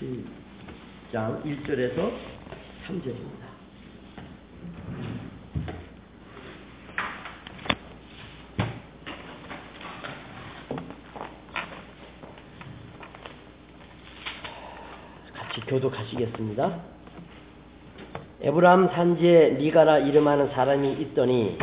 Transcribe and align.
17장 0.00 1.42
1절에서 1.42 2.12
3절입니다. 2.86 3.46
같이 15.32 15.60
교독하시겠습니다. 15.66 16.82
에브라함 18.42 18.88
산지에 18.88 19.52
니가라 19.58 19.98
이름하는 20.00 20.50
사람이 20.50 20.92
있더니 21.00 21.58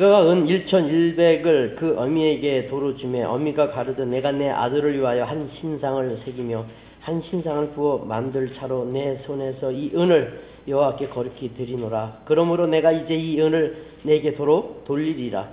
이가가 0.00 0.32
은 0.32 0.46
1,100을 0.46 1.76
그 1.76 1.94
어미에게 1.98 2.68
도로 2.68 2.96
주매 2.96 3.22
어미가 3.22 3.70
가르되 3.72 4.06
내가 4.06 4.32
내 4.32 4.48
아들을 4.48 4.98
위하여 4.98 5.24
한 5.24 5.50
신상을 5.60 6.22
새기며 6.24 6.64
한 7.00 7.20
신상을 7.20 7.72
부어 7.72 7.98
만들 8.06 8.54
차로 8.54 8.86
내 8.86 9.18
손에서 9.26 9.70
이 9.70 9.92
은을 9.94 10.40
여호와께 10.66 11.08
거룩히 11.08 11.52
드리노라. 11.54 12.22
그러므로 12.24 12.66
내가 12.66 12.92
이제 12.92 13.14
이 13.14 13.38
은을 13.42 13.84
내게 14.02 14.34
도로 14.34 14.82
돌리리라. 14.86 15.50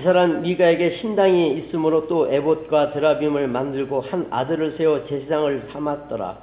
이 0.00 0.02
사람 0.02 0.40
미가에게 0.40 0.96
신당이 0.96 1.58
있으므로 1.58 2.08
또 2.08 2.32
에봇과 2.32 2.94
드라빔을 2.94 3.48
만들고 3.48 4.00
한 4.00 4.26
아들을 4.30 4.78
세워 4.78 5.06
제사장을 5.06 5.68
삼았더라. 5.74 6.38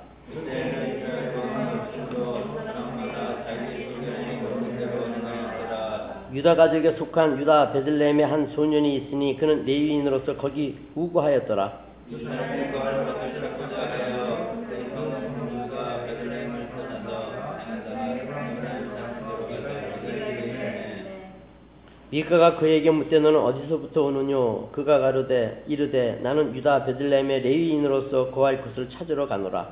유다 6.34 6.56
가족에 6.56 6.92
속한 6.98 7.40
유다 7.40 7.72
베들레헴의 7.72 8.28
한 8.28 8.48
소년이 8.54 8.96
있으니 8.96 9.38
그는 9.38 9.66
레위인으로서 9.66 10.38
거기 10.38 10.78
우거하였더라. 10.94 11.80
미카가 22.10 22.56
그에게 22.56 22.90
묻되 22.90 23.20
너는 23.20 23.38
어디서부터 23.38 24.04
오느뇨? 24.04 24.70
그가 24.72 25.00
가르되 25.00 25.66
이르되 25.68 26.20
나는 26.24 26.56
유다 26.56 26.86
베들레헴의 26.86 27.42
레위인으로서 27.42 28.32
거할 28.32 28.62
곳을 28.62 28.90
찾으러 28.90 29.28
가노라. 29.28 29.68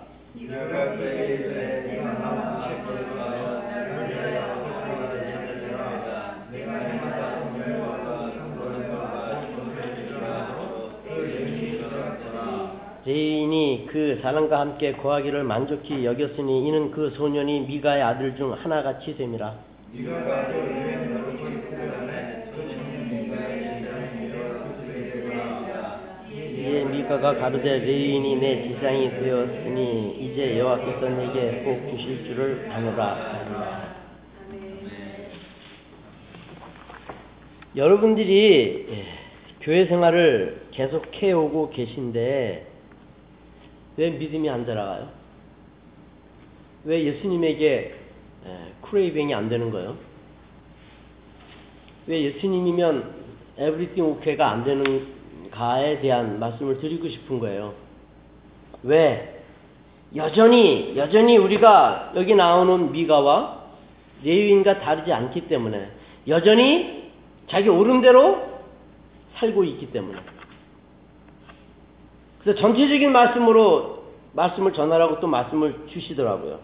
레위인이 13.06 13.88
그 13.90 14.20
사람과 14.22 14.60
함께 14.60 14.92
거하기를 14.94 15.44
만족히 15.44 16.04
여겼으니 16.04 16.68
이는 16.68 16.92
그 16.92 17.12
소년이 17.12 17.62
미가의 17.62 18.04
아들 18.04 18.36
중 18.36 18.52
하나같이 18.52 19.16
됨이라. 19.16 19.54
이에 27.06 27.08
미가가 27.08 27.36
가르되 27.36 27.80
레위인이 27.80 28.36
내 28.38 28.68
지상이 28.68 29.10
되었으니 29.12 30.18
이제 30.20 30.58
여호와께서 30.58 31.10
내게 31.10 31.64
복 31.64 31.92
주실 31.92 32.26
줄을 32.26 32.68
아노라. 32.72 33.96
여러분들이 37.76 39.06
교회 39.62 39.86
생활을 39.86 40.62
계속 40.72 41.06
해 41.22 41.32
오고 41.32 41.70
계신데 41.70 42.68
왜 43.98 44.10
믿음이 44.10 44.50
안 44.50 44.66
들어가요? 44.66 45.10
왜 46.86 47.04
예수님에게 47.04 47.94
쿠레이뱅이 48.82 49.34
안 49.34 49.50
되는 49.50 49.70
거예요? 49.72 49.98
왜 52.08 52.22
예수님이면 52.24 53.26
에브리띵 53.58 54.04
오케가 54.04 54.52
안 54.52 54.64
되는 54.64 55.15
가에 55.56 56.02
대한 56.02 56.40
말씀을 56.40 56.80
드리고 56.80 57.08
싶은 57.08 57.40
거예요. 57.40 57.74
왜? 58.84 59.44
여전히 60.16 60.94
여전히 60.96 61.38
우리가 61.38 62.14
여기 62.16 62.36
나오는 62.36 62.92
미가와 62.92 63.64
레위인과 64.24 64.80
다르지 64.80 65.12
않기 65.12 65.48
때문에 65.48 65.90
여전히 66.28 67.12
자기 67.48 67.70
오름대로 67.70 68.56
살고 69.36 69.64
있기 69.64 69.92
때문에 69.92 70.20
그래서 72.42 72.60
전체적인 72.60 73.12
말씀으로 73.12 74.06
말씀을 74.34 74.74
전하라고 74.74 75.20
또 75.20 75.28
말씀을 75.28 75.88
주시더라고요. 75.90 76.60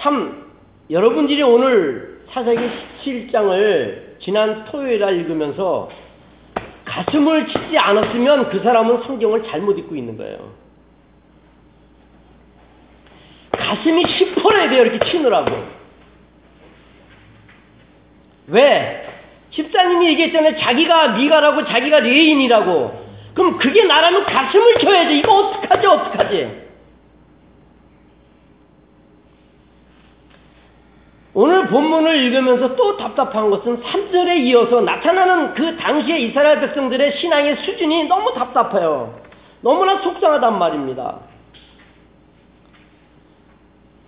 참 0.00 0.50
여러분들이 0.90 1.42
오늘 1.42 2.24
사사기 2.30 2.58
17장을 3.04 4.11
지난 4.22 4.64
토요일 4.66 5.00
날 5.00 5.16
읽으면서 5.16 5.90
가슴을 6.84 7.46
치지 7.48 7.76
않았으면 7.76 8.50
그 8.50 8.60
사람은 8.60 9.02
성경을 9.04 9.44
잘못 9.44 9.78
읽고 9.78 9.96
있는 9.96 10.16
거예요. 10.16 10.52
가슴이 13.52 14.04
시퍼래야 14.06 14.70
돼요. 14.70 14.82
이렇게 14.82 15.10
치느라고. 15.10 15.50
왜? 18.48 19.08
집사님이 19.50 20.06
얘기했잖아요. 20.08 20.58
자기가 20.58 21.08
미가라고 21.08 21.64
자기가 21.66 22.00
레위인이라고. 22.00 23.02
그럼 23.34 23.58
그게 23.58 23.84
나라면 23.84 24.24
가슴을 24.24 24.78
쳐야지. 24.78 25.18
이거 25.18 25.32
어떡하지 25.32 25.86
어떡하지. 25.86 26.62
오늘 31.34 31.66
본문을 31.68 32.14
읽으면서 32.24 32.76
또 32.76 32.96
답답한 32.98 33.48
것은 33.50 33.82
3절에 33.82 34.40
이어서 34.40 34.82
나타나는 34.82 35.54
그 35.54 35.76
당시의 35.78 36.28
이스라엘 36.28 36.60
백성들의 36.60 37.18
신앙의 37.18 37.56
수준이 37.64 38.04
너무 38.04 38.34
답답해요. 38.34 39.18
너무나 39.62 40.02
속상하단 40.02 40.58
말입니다. 40.58 41.20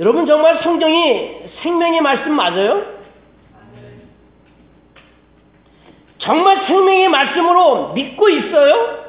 여러분 0.00 0.26
정말 0.26 0.62
성경이 0.62 1.30
생명의 1.62 2.00
말씀 2.02 2.32
맞아요? 2.32 2.94
정말 6.18 6.66
생명의 6.66 7.08
말씀으로 7.08 7.92
믿고 7.92 8.28
있어요? 8.28 9.04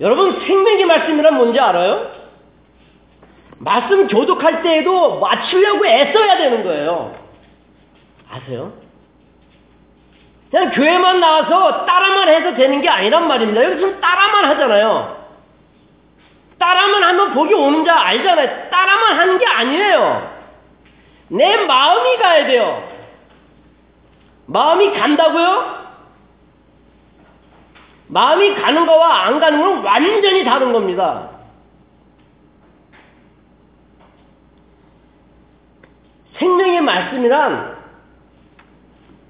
여러분 0.00 0.46
생명의 0.46 0.84
말씀이란 0.84 1.34
뭔지 1.36 1.58
알아요? 1.58 2.15
말씀 3.58 4.06
교독할 4.06 4.62
때에도 4.62 5.18
맞추려고 5.20 5.86
애써야 5.86 6.36
되는 6.36 6.62
거예요. 6.62 7.14
아세요? 8.30 8.72
그냥 10.50 10.70
교회만 10.70 11.20
나와서 11.20 11.84
따라만 11.86 12.28
해서 12.28 12.54
되는 12.54 12.80
게 12.80 12.88
아니란 12.88 13.26
말입니다. 13.26 13.64
여기 13.64 13.76
지금 13.76 14.00
따라만 14.00 14.44
하잖아요. 14.46 15.26
따라만 16.58 17.02
하면 17.02 17.34
복이 17.34 17.52
오는 17.54 17.84
줄 17.84 17.92
알잖아요. 17.92 18.70
따라만 18.70 19.18
하는 19.18 19.38
게 19.38 19.46
아니에요. 19.46 20.36
내 21.28 21.56
마음이 21.66 22.16
가야 22.18 22.46
돼요. 22.46 22.88
마음이 24.46 24.92
간다고요? 24.92 25.86
마음이 28.08 28.54
가는 28.54 28.86
거와 28.86 29.24
안 29.24 29.40
가는 29.40 29.60
건 29.60 29.84
완전히 29.84 30.44
다른 30.44 30.72
겁니다. 30.72 31.35
생명의 36.38 36.80
말씀이란 36.80 37.76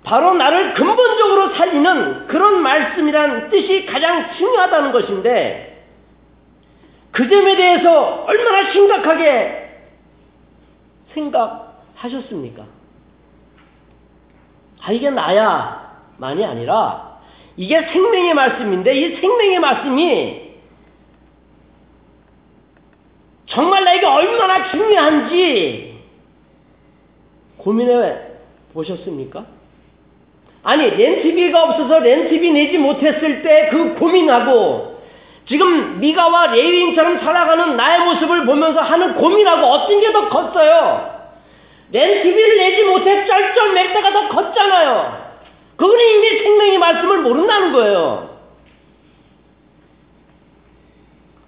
바로 0.05 0.35
나를 0.35 0.75
근본적으로 0.75 1.55
살리는 1.55 2.27
그런 2.29 2.63
말씀이란 2.63 3.51
뜻이 3.51 3.87
가장 3.87 4.37
중요하다는 4.37 4.93
것인데 4.93 5.85
그 7.11 7.29
점에 7.29 7.57
대해서 7.57 8.25
얼마나 8.27 8.73
심각하게 8.73 9.81
생각하셨습니까? 11.15 12.65
아, 14.83 14.93
이게 14.93 15.11
나야. 15.11 15.87
말씀만이 16.19 16.45
아니라 16.45 17.19
이게 17.57 17.81
생명의 17.81 18.35
말씀인데 18.35 18.95
이 18.95 19.17
생명의 19.21 19.59
말씀이 19.61 20.47
정말 23.47 23.85
나에게 23.85 24.05
얼마나 24.05 24.71
중요한지 24.71 25.86
고민해 27.77 28.17
보셨습니까? 28.75 29.45
아니 30.63 30.89
렌트비가 30.89 31.65
없어서 31.65 31.99
렌트비 31.99 32.51
내지 32.53 32.79
못했을 32.79 33.43
때 33.43 33.69
그 33.71 33.95
고민하고 33.99 35.01
지금 35.49 35.99
미가와 36.01 36.49
레위인처럼 36.53 37.19
살아가는 37.21 37.77
나의 37.77 38.01
모습을 38.05 38.47
보면서 38.47 38.81
하는 38.81 39.17
고민하고 39.17 39.67
어떤 39.67 40.01
게 40.01 40.13
더 40.13 40.29
컸어요? 40.29 41.17
렌트비를 41.91 42.57
내지 42.57 42.85
못해 42.85 43.27
쩔쩔맬 43.27 43.93
때가 43.93 44.13
더 44.13 44.29
컸잖아요. 44.29 45.27
그거는 45.77 46.05
이미 46.05 46.39
생명의 46.43 46.79
말씀을 46.79 47.19
모른다는 47.19 47.73
거예요. 47.73 48.31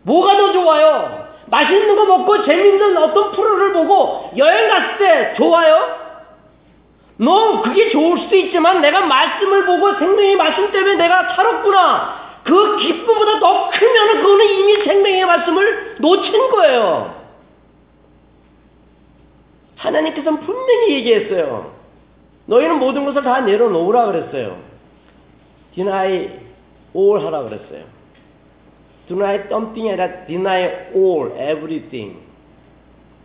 뭐가 0.03 0.37
더 0.37 0.53
좋아요? 0.53 1.29
맛있는 1.47 1.97
거 1.97 2.05
먹고 2.05 2.45
재밌는 2.45 2.97
어떤 2.99 3.33
프로를 3.33 3.73
보고 3.73 4.31
여행 4.37 4.69
갔을 4.69 4.99
때 4.99 5.35
좋아요? 5.37 6.08
너 7.19 7.63
그게 7.63 7.91
좋을 7.91 8.21
수도 8.21 8.37
있지만 8.37 8.81
내가 8.81 9.05
말씀을 9.05 9.67
보고 9.67 9.99
생명의 9.99 10.37
말씀 10.37 10.71
때문에 10.71 10.95
내가 10.97 11.35
살았구나. 11.35 12.29
그 12.45 12.77
기쁨보다 12.79 13.41
더 13.41 13.71
크면 13.71 14.23
그거는 14.23 14.47
이미 14.47 14.85
생명의 14.85 15.27
말씀을 15.27 15.97
놓친 15.99 16.51
거예요. 16.51 17.19
하나님께서는 19.77 20.41
분명히 20.41 20.95
얘기했어요. 20.95 21.73
너희는 22.47 22.79
모든 22.79 23.05
것을 23.05 23.23
다 23.23 23.41
내려놓으라 23.41 24.07
그랬어요. 24.07 24.59
deny 25.75 26.31
all 26.95 27.25
하라 27.25 27.43
그랬어요. 27.43 27.85
deny 29.09 29.35
something 29.47 29.89
아니라 29.89 30.27
deny 30.27 30.91
all, 30.95 31.33
everything. 31.33 32.19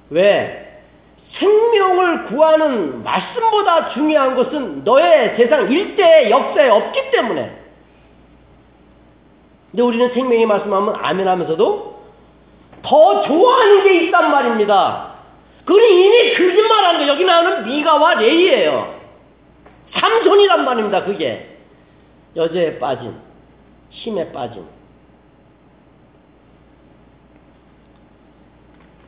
왜? 0.09 0.62
생명을 1.39 2.25
구하는 2.25 3.03
말씀보다 3.03 3.89
중요한 3.93 4.35
것은 4.35 4.83
너의 4.83 5.35
세상 5.35 5.71
일대 5.71 6.29
역사에 6.29 6.69
없기 6.69 7.11
때문에. 7.11 7.63
근데 9.71 9.83
우리는 9.83 10.13
생명의 10.13 10.45
말씀하면 10.45 10.95
아멘 11.01 11.27
하면서도 11.27 12.03
더 12.83 13.21
좋아하는 13.23 13.83
게 13.83 14.03
있단 14.03 14.31
말입니다. 14.31 15.13
그건 15.65 15.81
이미 15.81 16.33
거짓말하는 16.33 16.99
거 16.99 17.07
여기 17.07 17.25
나오는 17.25 17.65
미가와 17.65 18.15
레이예요. 18.15 18.99
삼손이란 19.93 20.65
말입니다. 20.65 21.05
그게 21.05 21.57
여자에 22.35 22.77
빠진 22.79 23.15
힘에 23.89 24.31
빠진 24.31 24.65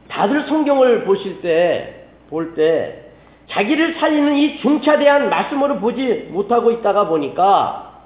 다들 0.08 0.48
성경을 0.48 1.04
보실 1.04 1.42
때 1.42 2.05
볼 2.30 2.56
때 2.56 3.06
자기를 3.50 3.96
살리는 4.00 4.36
이 4.36 4.60
중차대한 4.60 5.30
말씀으로 5.30 5.78
보지 5.78 6.30
못하고 6.32 6.72
있다가 6.72 7.08
보니까 7.08 8.04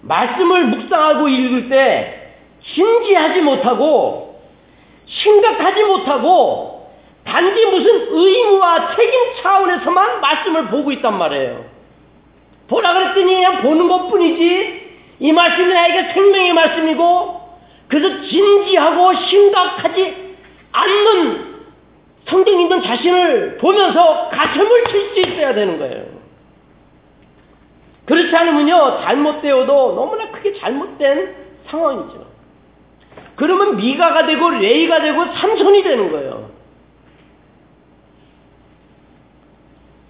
말씀을 0.00 0.66
묵상하고 0.66 1.28
읽을 1.28 1.68
때 1.68 2.32
진지하지 2.74 3.42
못하고 3.42 4.40
심각하지 5.06 5.82
못하고 5.84 6.90
단지 7.24 7.66
무슨 7.66 8.06
의무와 8.10 8.96
책임 8.96 9.20
차원에서만 9.42 10.20
말씀을 10.20 10.66
보고 10.68 10.90
있단 10.92 11.18
말이에요. 11.18 11.64
보라 12.68 12.92
그랬더니 12.94 13.34
그냥 13.34 13.62
보는 13.62 13.88
것 13.88 14.08
뿐이지 14.08 14.88
이 15.20 15.32
말씀이 15.32 15.72
나에게 15.72 16.12
생명의 16.12 16.52
말씀이고 16.54 17.40
그래서 17.88 18.22
진지하고 18.22 19.14
심각하지 19.28 20.36
않는 20.72 21.47
성경 22.28 22.60
있는 22.60 22.82
자신을 22.82 23.58
보면서 23.58 24.28
가슴을 24.30 24.84
칠 24.86 25.08
수 25.14 25.20
있어야 25.20 25.54
되는 25.54 25.78
거예요. 25.78 26.04
그렇지 28.06 28.34
않으면요, 28.34 29.00
잘못되어도 29.02 29.94
너무나 29.94 30.30
크게 30.30 30.58
잘못된 30.58 31.34
상황이죠. 31.66 32.26
그러면 33.36 33.76
미가가 33.76 34.26
되고 34.26 34.50
레이가 34.50 35.00
되고 35.00 35.24
삼손이 35.26 35.82
되는 35.82 36.10
거예요. 36.10 36.50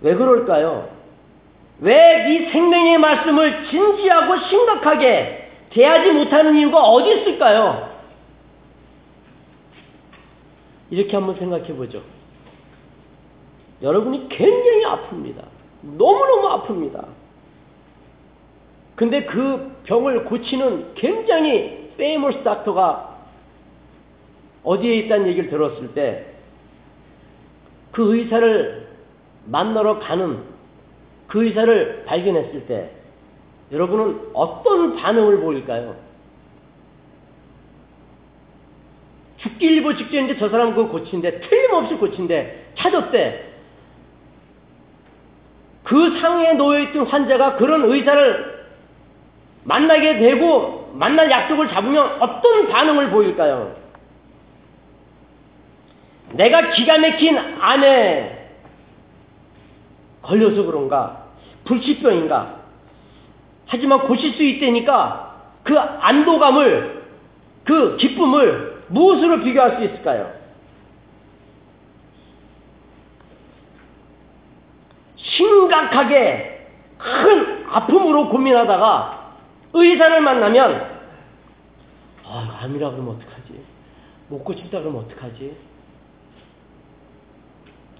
왜 0.01 0.15
그럴까요? 0.15 0.89
왜 1.81 2.27
이 2.29 2.51
생명의 2.51 2.99
말씀을 2.99 3.67
진지하고 3.71 4.37
심각하게 4.49 5.51
대하지 5.71 6.11
못하는 6.13 6.57
이유가 6.57 6.81
어디 6.81 7.21
있을까요? 7.21 7.88
이렇게 10.91 11.17
한번 11.17 11.37
생각해 11.37 11.75
보죠. 11.75 12.03
여러분이 13.83 14.29
굉장히 14.29 14.85
아픕니다. 14.85 15.45
너무너무 15.83 16.49
아픕니다. 16.49 17.07
근데 18.97 19.25
그 19.25 19.77
병을 19.85 20.25
고치는 20.25 20.95
굉장히 20.95 21.93
famous 21.97 22.43
doctor가 22.43 23.19
어디에 24.65 24.97
있다는 24.97 25.29
얘기를 25.29 25.51
들었을 25.51 25.95
때 25.95 26.39
그 27.99 28.15
의사를 28.15 28.87
만나러 29.47 29.99
가는 29.99 30.45
그 31.27 31.45
의사를 31.45 32.05
발견했을 32.05 32.67
때 32.67 32.93
여러분은 33.73 34.31
어떤 34.35 34.95
반응을 34.95 35.41
보일까요? 35.41 35.97
죽기 39.39 39.67
일보 39.67 39.97
직전인데 39.97 40.39
저 40.39 40.49
사람 40.49 40.75
그거 40.75 40.89
고친데 40.89 41.41
틀림없이 41.41 41.95
고친데 41.95 42.73
찾았대. 42.77 43.45
그 45.85 46.21
상에 46.21 46.53
놓여있던 46.55 47.07
환자가 47.07 47.57
그런 47.57 47.85
의사를 47.85 48.67
만나게 49.65 50.19
되고 50.19 50.91
만날 50.95 51.31
약속을 51.31 51.69
잡으면 51.69 52.21
어떤 52.21 52.69
반응을 52.69 53.11
보일까요? 53.11 53.77
내가 56.33 56.71
기가 56.71 56.99
막힌 56.99 57.39
암에 57.39 58.51
걸려서 60.23 60.65
그런가? 60.65 61.25
불치병인가? 61.65 62.57
하지만 63.67 64.01
고칠 64.01 64.35
수 64.35 64.43
있다니까 64.43 65.37
그 65.63 65.79
안도감을 65.79 67.05
그 67.65 67.97
기쁨을 67.99 68.68
무엇으로 68.89 69.41
비교할 69.41 69.77
수 69.77 69.85
있을까요? 69.85 70.33
심각하게 75.17 76.67
큰 76.99 77.67
아픔으로 77.69 78.29
고민하다가 78.29 79.37
의사를 79.73 80.21
만나면 80.21 80.99
아, 82.25 82.59
암이라 82.63 82.91
그러면 82.91 83.17
어떡하지? 83.17 83.65
못 84.29 84.45
고친다 84.45 84.81
그러면 84.81 85.05
어떡하지? 85.05 85.57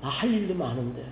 나 0.01 0.09
할 0.11 0.31
일도 0.33 0.55
많은데. 0.55 1.05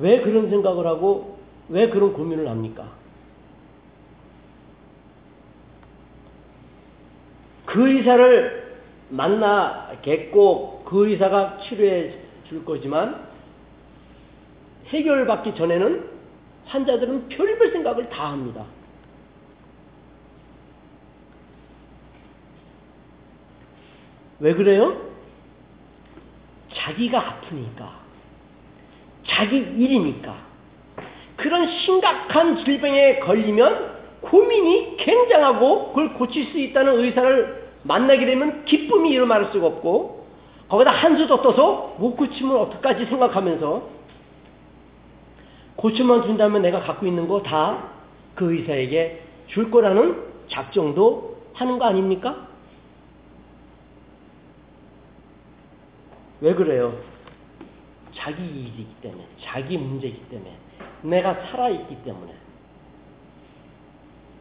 왜 0.00 0.20
그런 0.22 0.48
생각을 0.50 0.86
하고 0.86 1.38
왜 1.68 1.88
그런 1.88 2.12
고민을 2.12 2.48
합니까? 2.48 2.88
그 7.66 7.88
의사를 7.88 8.80
만나겠고 9.10 10.84
그 10.84 11.08
의사가 11.08 11.58
치료해 11.58 12.18
줄 12.48 12.64
거지만 12.64 13.28
해결받기 14.86 15.54
전에는 15.54 16.10
환자들은 16.66 17.28
별별 17.28 17.70
생각을 17.70 18.08
다 18.08 18.32
합니다. 18.32 18.64
왜 24.40 24.54
그래요? 24.54 25.10
자기가 26.72 27.20
아프니까. 27.20 27.99
자기 29.30 29.56
일이니까. 29.56 30.34
그런 31.36 31.68
심각한 31.68 32.62
질병에 32.64 33.20
걸리면 33.20 34.00
고민이 34.20 34.96
굉장하고 34.98 35.88
그걸 35.88 36.14
고칠 36.14 36.44
수 36.46 36.58
있다는 36.58 36.98
의사를 37.00 37.70
만나게 37.82 38.26
되면 38.26 38.64
기쁨이 38.66 39.18
말할 39.18 39.50
수가 39.52 39.66
없고 39.66 40.26
거기다 40.68 40.90
한수 40.90 41.26
더 41.26 41.40
떠서 41.40 41.96
못 41.98 42.16
고치면 42.16 42.56
어떡하지 42.56 43.06
생각하면서 43.06 43.88
고쳐만 45.76 46.22
준다면 46.24 46.60
내가 46.62 46.80
갖고 46.80 47.06
있는 47.06 47.26
거 47.26 47.42
다 47.42 47.90
그 48.34 48.52
의사에게 48.54 49.22
줄 49.48 49.70
거라는 49.70 50.22
작정도 50.48 51.36
하는 51.54 51.78
거 51.78 51.84
아닙니까? 51.86 52.46
왜 56.40 56.54
그래요? 56.54 56.94
자기 58.20 58.42
일이기 58.42 58.86
때문에, 59.02 59.24
자기 59.42 59.78
문제이기 59.78 60.28
때문에, 60.28 60.52
내가 61.02 61.34
살아있기 61.34 62.02
때문에. 62.04 62.32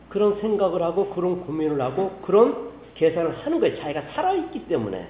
그런 0.10 0.40
생각을 0.42 0.82
하고, 0.82 1.10
그런 1.10 1.42
고민을 1.42 1.80
하고, 1.82 2.20
그런 2.26 2.70
계산을 2.96 3.40
하는 3.40 3.60
거예요. 3.60 3.80
자기가 3.80 4.02
살아있기 4.14 4.68
때문에. 4.68 5.08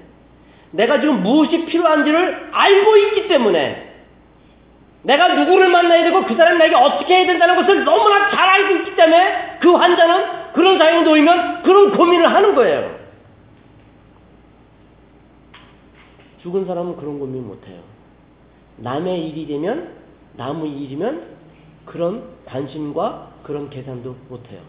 내가 0.72 1.00
지금 1.02 1.24
무엇이 1.24 1.66
필요한지를 1.66 2.50
알고 2.52 2.98
있기 2.98 3.28
때문에. 3.28 3.90
내가 5.02 5.30
누구를 5.30 5.70
만나야 5.70 6.04
되고 6.04 6.24
그 6.26 6.36
사람이 6.36 6.60
나에게 6.60 6.76
어떻게 6.76 7.16
해야 7.16 7.26
된다는 7.26 7.56
것을 7.56 7.84
너무나 7.86 8.30
잘 8.30 8.50
알고 8.50 8.76
있기 8.78 8.96
때문에 8.96 9.58
그 9.62 9.74
환자는 9.74 10.52
그런 10.54 10.78
상황에 10.78 11.02
놓이면 11.02 11.64
그런 11.64 11.96
고민을 11.96 12.32
하는 12.32 12.54
거예요. 12.54 13.00
죽은 16.42 16.66
사람은 16.66 16.98
그런 16.98 17.18
고민 17.18 17.48
못해요. 17.48 17.99
남의 18.82 19.28
일이 19.30 19.48
되면, 19.48 19.94
남의 20.38 20.72
일이면 20.72 21.24
그런 21.86 22.24
관심과 22.46 23.32
그런 23.44 23.70
계산도 23.70 24.16
못해요. 24.30 24.62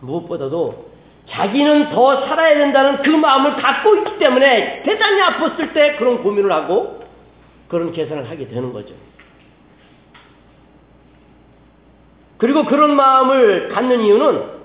무엇보다도 0.00 0.88
자기는 1.28 1.90
더 1.90 2.26
살아야 2.26 2.56
된다는 2.56 3.02
그 3.02 3.10
마음을 3.10 3.56
갖고 3.56 3.96
있기 3.96 4.18
때문에 4.18 4.82
대단히 4.82 5.20
아팠을 5.20 5.74
때 5.74 5.96
그런 5.96 6.22
고민을 6.22 6.50
하고 6.50 7.02
그런 7.68 7.92
계산을 7.92 8.30
하게 8.30 8.48
되는 8.48 8.72
거죠. 8.72 8.94
그리고 12.38 12.64
그런 12.64 12.94
마음을 12.94 13.68
갖는 13.68 14.00
이유는 14.00 14.58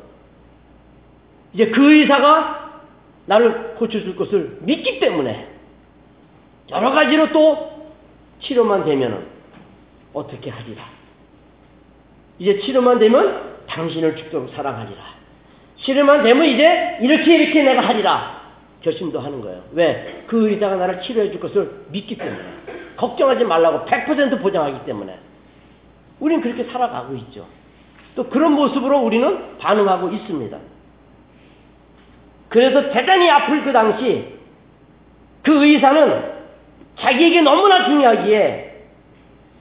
이제 1.54 1.68
그 1.68 1.94
의사가 1.94 2.82
나를 3.26 3.76
고쳐줄 3.76 4.16
것을 4.16 4.60
믿기 4.62 5.00
때문에 5.00 5.53
여러 6.72 6.92
가지로 6.92 7.32
또 7.32 7.92
치료만 8.42 8.86
되면 8.86 9.28
어떻게 10.14 10.50
하리라. 10.50 10.84
이제 12.40 12.60
치료만 12.60 13.00
되면 13.00 13.54
당신을 13.68 14.16
죽도록 14.18 14.54
사랑하리라. 14.56 15.02
치료만 15.78 16.24
되면 16.24 16.46
이제 16.46 16.98
이렇게 17.02 17.36
이렇게 17.38 17.64
내가 17.64 17.82
하리라. 17.82 18.42
결심도 18.82 19.20
하는 19.20 19.42
거예요. 19.42 19.64
왜? 19.74 20.26
그 20.28 20.50
의사가 20.50 20.76
나를 20.76 21.02
치료해 21.02 21.32
줄 21.32 21.40
것을 21.40 21.86
믿기 21.90 22.18
때문에. 22.18 22.40
걱정하지 22.98 23.46
말라고 23.46 23.86
100% 23.86 24.42
보장하기 24.42 24.86
때문에. 24.86 25.18
우리는 26.20 26.42
그렇게 26.42 26.66
살아가고 26.66 27.16
있죠. 27.16 27.48
또 28.16 28.30
그런 28.30 28.54
모습으로 28.54 29.00
우리는 29.00 29.58
반응하고 29.58 30.10
있습니다. 30.10 30.58
그래서 32.50 32.92
대단히 32.92 33.30
아플 33.30 33.64
그 33.64 33.72
당시 33.72 34.28
그 35.42 35.66
의사는 35.66 36.33
자기에게 37.00 37.42
너무나 37.42 37.86
중요하기에 37.86 38.74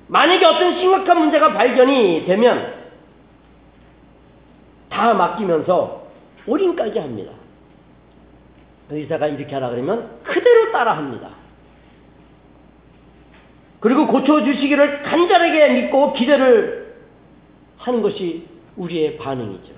만약에 0.08 0.44
어떤 0.44 0.78
심각한 0.78 1.18
문제가 1.18 1.52
발견이 1.52 2.26
되면 2.26 2.74
다 4.88 5.14
맡기면서 5.14 6.06
올인까지 6.46 6.98
합니다. 6.98 7.32
그 8.88 8.96
의사가 8.96 9.26
이렇게 9.28 9.54
하라 9.54 9.70
그러면 9.70 10.18
그대로 10.22 10.70
따라 10.70 10.96
합니다. 10.96 11.30
그리고 13.80 14.06
고쳐주시기를 14.06 15.02
간절하게 15.02 15.68
믿고 15.70 16.12
기대를 16.12 16.94
하는 17.78 18.02
것이 18.02 18.46
우리의 18.76 19.16
반응이죠. 19.16 19.72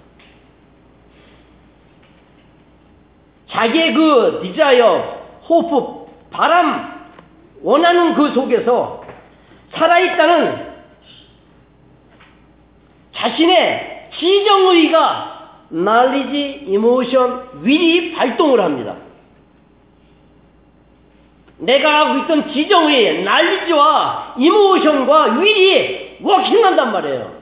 자기의 3.49 3.95
그 3.95 4.41
desire, 4.43 4.99
호프, 5.49 6.07
바람, 6.31 6.94
원하는 7.65 8.15
그 8.15 8.33
속에서 8.35 9.03
살아있다는 9.73 10.75
자신의 13.13 14.11
지정의가 14.19 15.63
날리지 15.71 16.67
이모션 16.67 17.63
윌이 17.63 18.13
발동을 18.13 18.61
합니다. 18.61 18.97
내가 21.57 22.01
하고 22.01 22.19
있던 22.21 22.53
지정의 22.53 23.25
날리지와 23.25 24.35
이모션과 24.39 25.41
윌이 25.41 26.19
워킹한단 26.21 26.93
말이에요. 26.93 27.35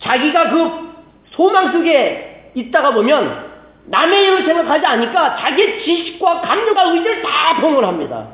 자기가 0.00 0.50
그 0.50 0.94
소망 1.30 1.72
속에 1.72 2.52
있다가 2.54 2.92
보면 2.92 3.45
남의 3.86 4.24
일을 4.24 4.44
생각하지 4.44 4.84
않으니까 4.84 5.36
자기 5.36 5.84
지식과 5.84 6.40
감정과 6.40 6.92
의지를 6.92 7.22
다 7.22 7.60
동원합니다. 7.60 8.28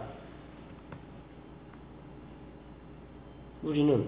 우리는 3.63 4.07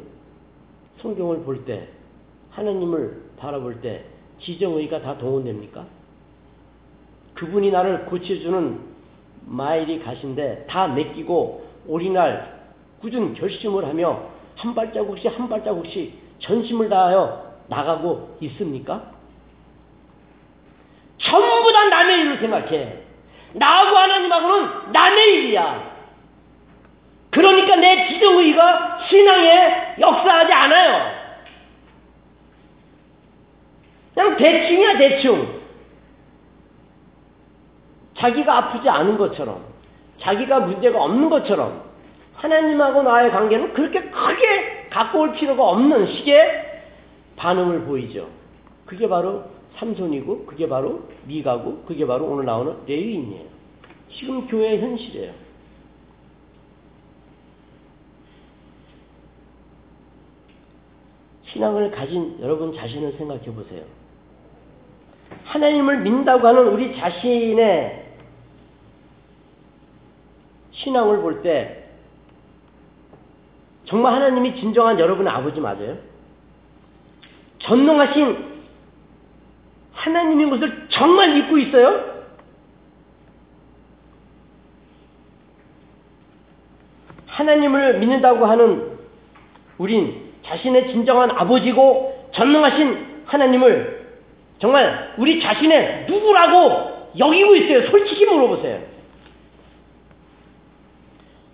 성경을 1.00 1.42
볼 1.42 1.64
때, 1.64 1.88
하나님을 2.50 3.22
바라볼 3.38 3.80
때 3.80 4.04
지정의가 4.40 5.02
다 5.02 5.18
동원됩니까? 5.18 5.84
그분이 7.34 7.70
나를 7.70 8.06
고쳐주는 8.06 8.80
마일이 9.46 10.02
가신데 10.02 10.66
다 10.68 10.88
맡기고 10.88 11.66
오리날 11.86 12.64
꾸준 13.00 13.34
결심을 13.34 13.86
하며 13.86 14.30
한 14.56 14.74
발자국씩 14.74 15.38
한 15.38 15.48
발자국씩 15.48 16.14
전심을 16.38 16.88
다하여 16.88 17.54
나가고 17.68 18.38
있습니까? 18.40 19.13
전부 21.18 21.72
다 21.72 21.84
남의 21.88 22.20
일을 22.20 22.38
생각해. 22.38 22.98
나하고 23.54 23.96
하나님하고는 23.96 24.92
남의 24.92 25.34
일이야. 25.34 25.94
그러니까 27.30 27.76
내 27.76 28.08
지정의가 28.08 28.98
신앙에 29.08 29.96
역사하지 29.98 30.52
않아요. 30.52 31.24
그냥 34.14 34.36
대충이야, 34.36 34.98
대충. 34.98 35.60
자기가 38.16 38.56
아프지 38.56 38.88
않은 38.88 39.18
것처럼, 39.18 39.64
자기가 40.20 40.60
문제가 40.60 41.02
없는 41.02 41.28
것처럼, 41.28 41.82
하나님하고 42.36 43.02
나의 43.02 43.30
관계는 43.32 43.74
그렇게 43.74 44.02
크게 44.02 44.88
갖고 44.90 45.20
올 45.20 45.32
필요가 45.32 45.64
없는 45.64 46.06
식의 46.06 46.82
반응을 47.36 47.80
보이죠. 47.80 48.28
그게 48.86 49.08
바로 49.08 49.44
삼손이고, 49.78 50.46
그게 50.46 50.68
바로 50.68 51.08
미가고, 51.26 51.84
그게 51.84 52.06
바로 52.06 52.26
오늘 52.26 52.44
나오는 52.44 52.76
레위인이에요. 52.86 53.44
지금 54.10 54.46
교회의 54.46 54.80
현실이에요. 54.80 55.32
신앙을 61.46 61.90
가진 61.90 62.36
여러분 62.40 62.74
자신을 62.74 63.14
생각해 63.16 63.44
보세요. 63.44 63.82
하나님을 65.44 66.00
믿는다고 66.00 66.46
하는 66.46 66.68
우리 66.68 66.96
자신의 66.96 68.04
신앙을 70.72 71.20
볼 71.20 71.42
때 71.42 71.82
정말 73.84 74.14
하나님이 74.14 74.56
진정한 74.56 74.98
여러분의 74.98 75.32
아버지 75.32 75.60
맞아요? 75.60 75.98
전능하신 77.58 78.53
하나님인 80.04 80.50
것을 80.50 80.86
정말 80.90 81.32
믿고 81.32 81.56
있어요? 81.56 82.12
하나님을 87.26 87.98
믿는다고 88.00 88.44
하는 88.44 88.98
우린 89.78 90.32
자신의 90.44 90.88
진정한 90.88 91.30
아버지고 91.30 92.30
전능하신 92.34 93.22
하나님을 93.24 94.04
정말 94.58 95.14
우리 95.16 95.40
자신의 95.40 96.04
누구라고 96.06 97.10
여기고 97.18 97.56
있어요. 97.56 97.88
솔직히 97.90 98.26
물어보세요. 98.26 98.80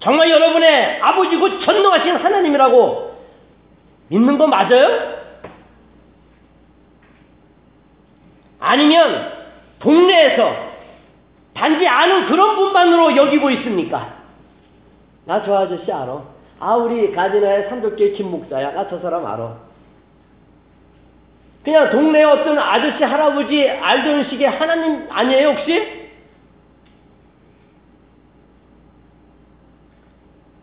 정말 0.01 0.29
여러분의 0.29 0.99
아버지고 1.01 1.61
전능하신 1.61 2.17
하나님이라고 2.17 3.17
믿는 4.09 4.39
거 4.39 4.49
맞아요? 4.49 5.20
아니면 8.61 9.33
동네에서 9.81 10.71
단지 11.55 11.87
아는 11.89 12.27
그런 12.27 12.57
분만으로 12.57 13.17
여기고 13.17 13.51
있습니까? 13.51 14.15
나 15.27 15.43
저 15.45 15.55
아저씨 15.57 15.91
알아. 15.91 16.23
아 16.61 16.75
우리 16.77 17.13
가지나의 17.13 17.69
삼덕교회 17.71 18.11
김 18.13 18.31
목사야. 18.31 18.73
나 18.73 18.89
저 18.89 18.99
사람 19.01 19.25
알아. 19.27 19.57
그냥 21.65 21.91
동네에 21.91 22.23
어떤 22.25 22.59
아저씨 22.59 23.03
할아버지 23.05 23.69
알던 23.69 24.31
식의 24.31 24.49
하나님 24.49 25.07
아니에요 25.11 25.49
혹시? 25.51 26.01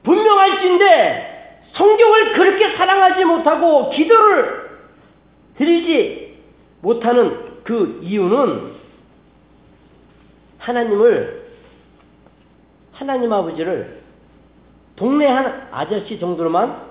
분명할진데 0.04 1.64
성경을 1.74 2.34
그렇게 2.34 2.76
사랑하지 2.78 3.26
못하고 3.26 3.90
기도를 3.92 4.68
드리지 5.58 6.38
못하는 6.82 7.47
그 7.68 8.00
이유는 8.02 8.76
하나님을 10.58 11.52
하나님 12.94 13.34
아버지를 13.34 14.04
동네 14.96 15.28
한 15.28 15.68
아저씨 15.74 16.18
정도로만 16.18 16.82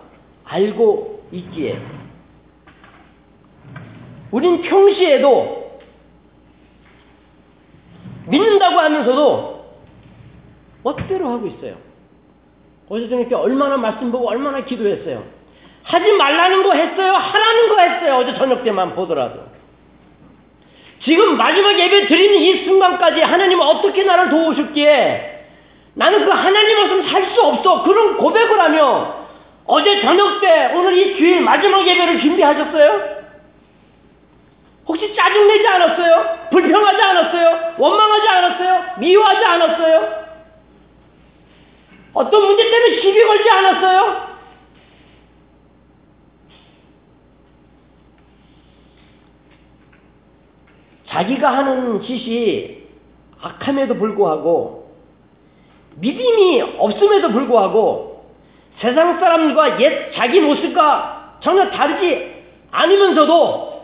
알고 0.44 1.28
있기에 1.32 1.80
우린 4.30 4.60
평시에도 4.60 5.80
믿는다고 8.26 8.78
하면서도 8.78 9.80
멋대로 10.82 11.30
하고 11.30 11.46
있어요. 11.46 11.76
어제 12.90 13.08
저녁에 13.08 13.34
얼마나 13.34 13.78
말씀 13.78 14.12
보고 14.12 14.28
얼마나 14.28 14.62
기도했어요. 14.62 15.24
하지 15.84 16.12
말라는 16.12 16.62
거 16.62 16.74
했어요. 16.74 17.12
하라는 17.14 17.68
거 17.70 17.80
했어요. 17.80 18.16
어제 18.16 18.34
저녁 18.34 18.62
때만 18.62 18.94
보더라도. 18.94 19.55
지금 21.04 21.36
마지막 21.36 21.78
예배 21.78 22.06
드리는 22.06 22.34
이 22.40 22.64
순간까지 22.64 23.20
하나님은 23.20 23.64
어떻게 23.64 24.02
나를 24.04 24.30
도우셨기에 24.30 25.44
나는 25.94 26.24
그 26.24 26.30
하나님 26.30 26.78
없으면 26.78 27.08
살 27.08 27.26
수 27.34 27.42
없어. 27.42 27.82
그런 27.82 28.16
고백을 28.16 28.60
하며 28.60 29.14
어제 29.66 30.00
저녁 30.00 30.40
때 30.40 30.72
오늘 30.74 30.96
이 30.96 31.16
주일 31.16 31.40
마지막 31.40 31.86
예배를 31.86 32.20
준비하셨어요? 32.20 33.16
혹시 34.86 35.14
짜증내지 35.16 35.66
않았어요? 35.66 36.38
불평하지 36.50 37.02
않았어요? 37.02 37.74
원망하지 37.78 38.28
않았어요? 38.28 38.84
미워하지 38.98 39.44
않았어요? 39.44 40.26
어떤 42.14 42.46
문제 42.46 42.70
때문에 42.70 43.00
시비 43.02 43.24
걸지 43.24 43.50
않았어요? 43.50 44.25
자기가 51.08 51.56
하는 51.56 52.02
짓이 52.02 52.84
악함에도 53.40 53.94
불구하고 53.94 54.90
믿음이 55.96 56.62
없음에도 56.78 57.30
불구하고 57.30 58.26
세상 58.78 59.18
사람과 59.18 59.80
옛 59.80 60.12
자기 60.14 60.40
모습과 60.40 61.38
전혀 61.42 61.70
다르지 61.70 62.44
않으면서도 62.70 63.82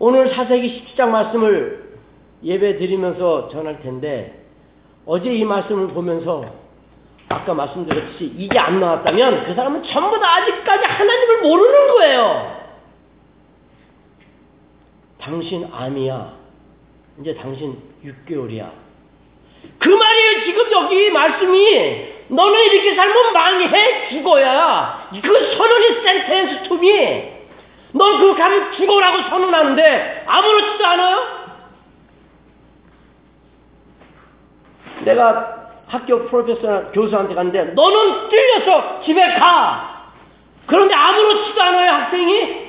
오늘 0.00 0.34
사세기 0.34 0.84
17장 0.96 1.08
말씀을 1.08 1.88
예배 2.42 2.78
드리면서 2.78 3.48
전할 3.50 3.80
텐데 3.82 4.44
어제 5.06 5.32
이 5.32 5.44
말씀을 5.44 5.88
보면서 5.88 6.44
아까 7.28 7.52
말씀드렸듯이 7.52 8.32
이게 8.36 8.58
안 8.58 8.80
나왔다면 8.80 9.44
그 9.46 9.54
사람은 9.54 9.82
전부 9.84 10.18
다 10.18 10.36
아직까지 10.36 10.84
하나님을 10.84 11.42
모르는 11.42 11.88
거예요. 11.88 12.57
당신 15.28 15.68
암이야. 15.70 16.32
이제 17.20 17.34
당신 17.34 17.76
6개월이야. 18.02 18.70
그 19.78 19.88
말이에요. 19.88 20.44
지금 20.46 20.72
여기 20.72 21.10
말씀이 21.10 22.14
너는 22.28 22.64
이렇게 22.64 22.94
살면 22.94 23.32
망해 23.34 24.08
죽어야. 24.08 25.10
그 25.22 25.56
선언이 25.56 26.02
센텐스 26.02 26.62
툼이 26.68 27.38
넌그 27.92 28.36
가면 28.36 28.72
죽어라고 28.72 29.28
선언하는데 29.28 30.24
아무렇지도 30.26 30.86
않아요? 30.86 31.38
내가 35.04 35.72
학교 35.88 36.26
프로페서 36.26 36.92
교수한테 36.92 37.34
갔는데 37.34 37.72
너는 37.74 38.30
찔려서 38.30 39.02
집에 39.04 39.34
가. 39.34 40.12
그런데 40.66 40.94
아무렇지도 40.94 41.62
않아요 41.62 41.90
학생이. 41.92 42.67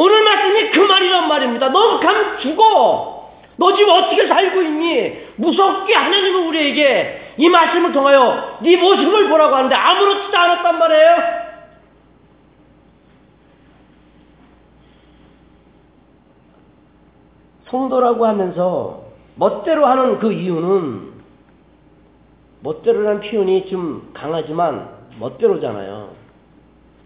오늘 0.00 0.22
말씀이 0.22 0.70
그 0.70 0.78
말이란 0.78 1.26
말입니다. 1.26 1.70
너 1.70 1.98
가면 1.98 2.38
죽어. 2.38 3.32
너 3.56 3.74
지금 3.74 3.92
어떻게 3.94 4.28
살고 4.28 4.62
있니? 4.62 5.12
무섭게 5.34 5.92
하나님은 5.92 6.46
우리에게 6.46 7.34
이 7.36 7.48
말씀을 7.48 7.90
통하여 7.90 8.58
네 8.62 8.76
모습을 8.76 9.28
보라고 9.28 9.56
하는데 9.56 9.74
아무렇지도 9.74 10.38
않았단 10.38 10.78
말이에요. 10.78 11.16
성도라고 17.66 18.24
하면서 18.24 19.02
멋대로 19.34 19.84
하는 19.84 20.20
그 20.20 20.32
이유는 20.32 21.12
멋대로라는 22.60 23.20
표현이 23.22 23.68
좀 23.68 24.12
강하지만 24.14 24.90
멋대로잖아요. 25.18 26.17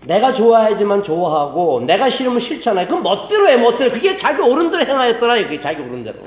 내가 0.04 0.32
좋아야지만 0.34 1.04
좋아하고 1.04 1.82
내가 1.86 2.10
싫으면 2.10 2.40
싫잖아요. 2.40 2.86
그럼 2.88 3.02
멋대로 3.02 3.48
해 3.48 3.56
멋대로. 3.56 3.92
그게 3.92 4.18
자기 4.18 4.42
어른대로 4.42 4.84
행하였더라. 4.84 5.34
그게 5.44 5.60
자기 5.60 5.82
어른대로. 5.82 6.18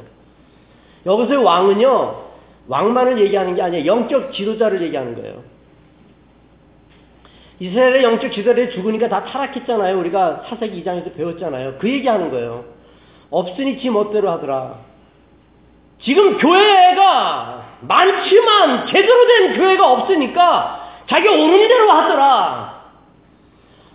여기서 1.06 1.42
왕은요. 1.42 2.26
왕만을 2.68 3.20
얘기하는 3.20 3.56
게 3.56 3.62
아니에요. 3.62 3.86
영적 3.86 4.34
지도자를 4.34 4.82
얘기하는 4.84 5.16
거예요. 5.16 5.44
이스라엘의 7.60 8.04
영적 8.04 8.32
지도자들이 8.32 8.72
죽으니까 8.72 9.08
다 9.08 9.24
타락했잖아요. 9.24 9.98
우리가 10.00 10.44
사세기 10.50 10.84
2장에서 10.84 11.16
배웠잖아요. 11.16 11.76
그 11.80 11.90
얘기하는 11.90 12.32
거예요. 12.32 12.66
없으니 13.30 13.80
지 13.80 13.90
멋대로 13.90 14.30
하더라. 14.32 14.76
지금 16.02 16.38
교회가 16.38 17.66
많지만 17.82 18.88
제대로 18.88 19.28
된 19.28 19.58
교회가 19.58 19.92
없으니까 19.92 21.02
자기 21.08 21.28
오는 21.28 21.68
대로 21.68 21.92
하더라. 21.92 22.75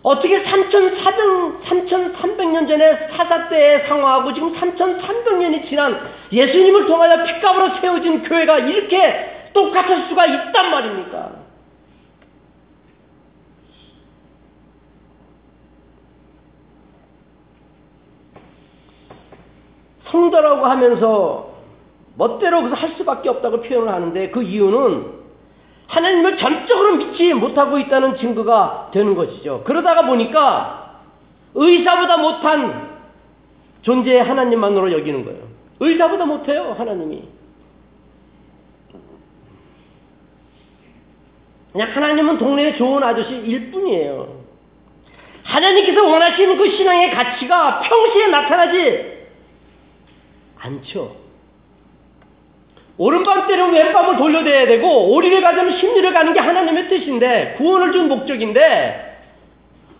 어떻게 0.02 0.42
3,400, 0.42 1.62
3,300년 1.62 2.66
전에 2.66 3.08
사사 3.16 3.48
때의 3.48 3.86
상황하고 3.86 4.32
지금 4.32 4.54
3,300년이 4.54 5.68
지난 5.68 6.00
예수님을 6.32 6.86
통하여 6.86 7.22
핏값으로 7.22 7.80
세워진 7.80 8.22
교회가 8.22 8.60
이렇게 8.60 9.50
똑같을 9.52 10.08
수가 10.08 10.26
있단 10.26 10.70
말입니까? 10.70 11.40
성도라고 20.10 20.66
하면서 20.66 21.50
멋대로 22.16 22.62
할 22.74 22.94
수밖에 22.96 23.28
없다고 23.28 23.60
표현을 23.62 23.92
하는데 23.92 24.30
그 24.30 24.42
이유는 24.42 25.19
하나님을 25.90 26.38
전적으로 26.38 26.96
믿지 26.96 27.34
못하고 27.34 27.78
있다는 27.78 28.16
증거가 28.18 28.90
되는 28.92 29.14
것이죠. 29.14 29.64
그러다가 29.64 30.06
보니까 30.06 31.00
의사보다 31.54 32.16
못한 32.18 32.98
존재의 33.82 34.22
하나님만으로 34.22 34.92
여기는 34.92 35.24
거예요. 35.24 35.48
의사보다 35.80 36.26
못해요, 36.26 36.74
하나님이. 36.78 37.24
그냥 41.72 41.90
하나님은 41.92 42.38
동네에 42.38 42.76
좋은 42.76 43.02
아저씨일 43.02 43.72
뿐이에요. 43.72 44.40
하나님께서 45.42 46.04
원하시는 46.04 46.56
그 46.56 46.70
신앙의 46.76 47.10
가치가 47.12 47.80
평시에 47.80 48.26
나타나지 48.28 49.18
않죠. 50.58 51.19
오른밤 53.00 53.46
때는 53.46 53.72
왼밤을 53.72 54.18
돌려대야 54.18 54.66
되고 54.66 55.14
오리를 55.14 55.40
가자면 55.40 55.78
심리를 55.78 56.12
가는 56.12 56.34
게 56.34 56.40
하나님의 56.40 56.90
뜻인데 56.90 57.54
구원을 57.56 57.92
준 57.92 58.08
목적인데 58.08 59.16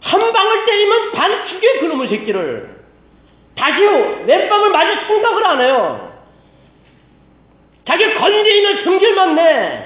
한 0.01 0.33
방을 0.33 0.67
때리면 0.67 1.13
반 1.13 1.47
죽여 1.49 1.81
그놈의 1.81 2.09
새끼를 2.11 2.69
다시 3.57 3.83
왼밤을 3.83 4.71
맞을 4.71 5.07
생각을 5.07 5.47
안 5.47 5.61
해요. 5.63 6.13
자기 7.87 8.15
건드리는 8.15 8.85
성질만 8.85 9.35
내. 9.35 9.85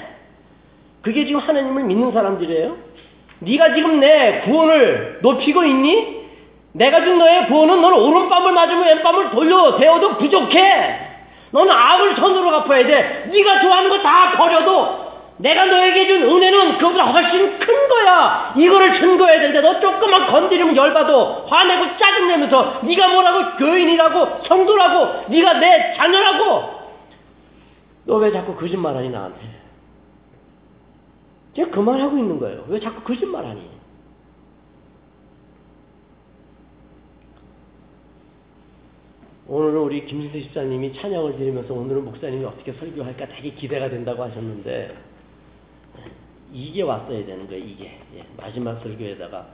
그게 1.02 1.24
지금 1.24 1.38
하나님을 1.38 1.84
믿는 1.84 2.10
사람들이에요. 2.10 2.76
네가 3.38 3.74
지금 3.74 4.00
내 4.00 4.40
구원을 4.40 5.20
높이고 5.22 5.62
있니? 5.62 6.24
내가 6.72 7.04
준 7.04 7.18
너의 7.18 7.46
구원은 7.46 7.80
너는 7.80 7.96
오른밤을 7.96 8.52
맞으면 8.52 8.84
왼밤을 8.86 9.30
돌려 9.30 9.76
대어도 9.76 10.18
부족해. 10.18 11.03
너는 11.54 11.72
악을 11.72 12.16
손으로 12.16 12.50
갚아야 12.50 12.84
돼. 12.84 13.30
네가 13.32 13.60
좋아하는 13.62 13.88
거 13.90 14.02
다 14.02 14.32
버려도 14.36 15.04
내가 15.36 15.64
너에게 15.66 16.06
준 16.06 16.22
은혜는 16.24 16.78
그보다 16.78 17.04
훨씬 17.06 17.58
큰 17.60 17.88
거야. 17.88 18.54
이거를 18.56 19.00
증거해야 19.00 19.40
되는데 19.40 19.60
너 19.60 19.78
조금만 19.80 20.26
건드리면 20.26 20.76
열받아. 20.76 21.44
화내고 21.46 21.96
짜증내면서 21.96 22.80
네가 22.82 23.08
뭐라고 23.08 23.56
교인이라고 23.56 24.42
성도라고 24.48 25.24
네가 25.28 25.54
내 25.54 25.94
자녀라고 25.96 26.74
너 28.06 28.16
왜 28.18 28.30
자꾸 28.32 28.54
거짓말하니 28.56 29.08
나한테? 29.10 29.38
제가 31.56 31.70
그 31.70 31.80
말하고 31.80 32.18
있는 32.18 32.38
거예요. 32.38 32.64
왜 32.68 32.78
자꾸 32.80 33.00
거짓말하니? 33.02 33.62
오늘은 39.46 39.76
우리 39.76 40.06
김신태 40.06 40.40
집사님이 40.40 40.94
찬양을 40.94 41.36
드리면서 41.36 41.74
오늘은 41.74 42.06
목사님이 42.06 42.44
어떻게 42.46 42.72
설교할까 42.72 43.28
되게 43.28 43.50
기대가 43.50 43.90
된다고 43.90 44.22
하셨는데 44.22 44.96
이게 46.50 46.82
왔어야 46.82 47.26
되는 47.26 47.46
거예요. 47.46 47.62
이게 47.62 47.98
예, 48.16 48.24
마지막 48.38 48.80
설교에다가 48.82 49.46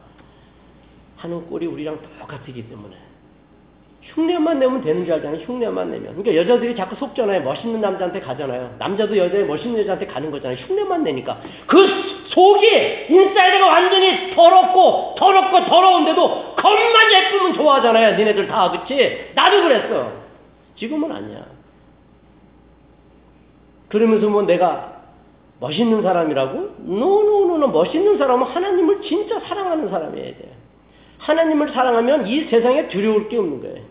하는 1.17 1.45
꼴이 1.49 1.67
우리랑 1.67 1.99
똑같기 2.21 2.69
때문에 2.69 2.97
흉내만 4.03 4.59
내면 4.59 4.81
되는 4.83 5.05
줄 5.05 5.15
알잖아요. 5.15 5.43
흉내만 5.43 5.91
내면. 5.91 6.15
그러니까 6.17 6.35
여자들이 6.37 6.77
자꾸 6.77 6.97
속잖아요. 6.97 7.43
멋있는 7.43 7.81
남자한테 7.81 8.21
가잖아요. 8.21 8.77
남자도 8.79 9.17
여자의 9.17 9.45
멋있는 9.45 9.81
여자한테 9.81 10.07
가는 10.07 10.31
거잖아요. 10.31 10.59
흉내만 10.67 11.05
내니까. 11.05 11.41
그 11.67 11.87
속이, 12.29 13.07
inside가 13.09 13.67
완전히 13.67 14.35
더럽고, 14.35 15.15
더럽고, 15.19 15.65
더러운데도 15.67 16.50
겉만 16.61 17.13
예쁘면 17.13 17.55
좋아하잖아요. 17.55 18.17
니네들 18.17 18.47
다, 18.49 18.71
그치? 18.71 19.31
나도 19.35 19.63
그랬어. 19.63 20.13
지금은 20.77 21.11
아니야. 21.11 21.45
그러면서 23.89 24.29
뭐 24.29 24.43
내가 24.43 25.01
멋있는 25.61 26.03
사람이라고? 26.03 26.77
no 26.79 27.01
no 27.01 27.24
no 27.24 27.46
no 27.46 27.69
멋있는 27.69 28.19
사람은 28.19 28.47
하나님을 28.47 29.03
진짜 29.03 29.41
사랑하는 29.41 29.91
사람이어야 29.91 30.27
돼. 30.27 30.53
하나님을 31.19 31.73
사랑하면 31.73 32.27
이 32.27 32.45
세상에 32.45 32.89
두려울 32.89 33.29
게 33.29 33.37
없는 33.37 33.61
거예요. 33.61 33.85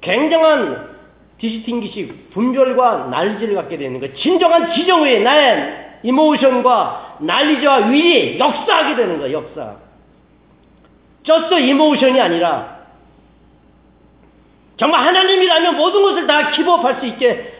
굉장한 0.00 0.98
디스팅기식, 1.38 2.30
분별과 2.30 3.08
난리지를 3.10 3.54
갖게 3.54 3.76
되는 3.76 4.00
거예요. 4.00 4.14
진정한 4.16 4.74
지정의 4.74 5.22
나의 5.22 6.00
이모션과 6.02 7.18
난리지와 7.20 7.88
위리, 7.88 8.38
역사하게 8.38 8.96
되는 8.96 9.18
거예요, 9.18 9.38
역사. 9.38 9.76
Just 11.28 11.54
이모션이 11.54 12.18
아니라 12.18 12.78
정말 14.78 15.06
하나님이라면 15.06 15.76
모든 15.76 16.02
것을 16.02 16.26
다 16.26 16.52
기법할 16.52 17.00
수 17.00 17.06
있게 17.06 17.52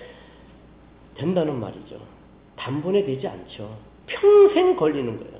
된다는 1.16 1.60
말이죠. 1.60 2.00
단번에 2.56 3.04
되지 3.04 3.28
않죠. 3.28 3.76
평생 4.06 4.74
걸리는 4.74 5.18
거예요. 5.18 5.38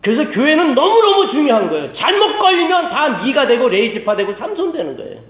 그래서 0.00 0.30
교회는 0.32 0.74
너무너무 0.74 1.30
중요한 1.30 1.70
거예요. 1.70 1.94
잘못 1.94 2.38
걸리면 2.38 2.90
다 2.90 3.22
미가 3.22 3.46
되고 3.46 3.68
레이지파 3.68 4.16
되고 4.16 4.34
삼손 4.34 4.72
되는 4.72 4.96
거예요. 4.96 5.20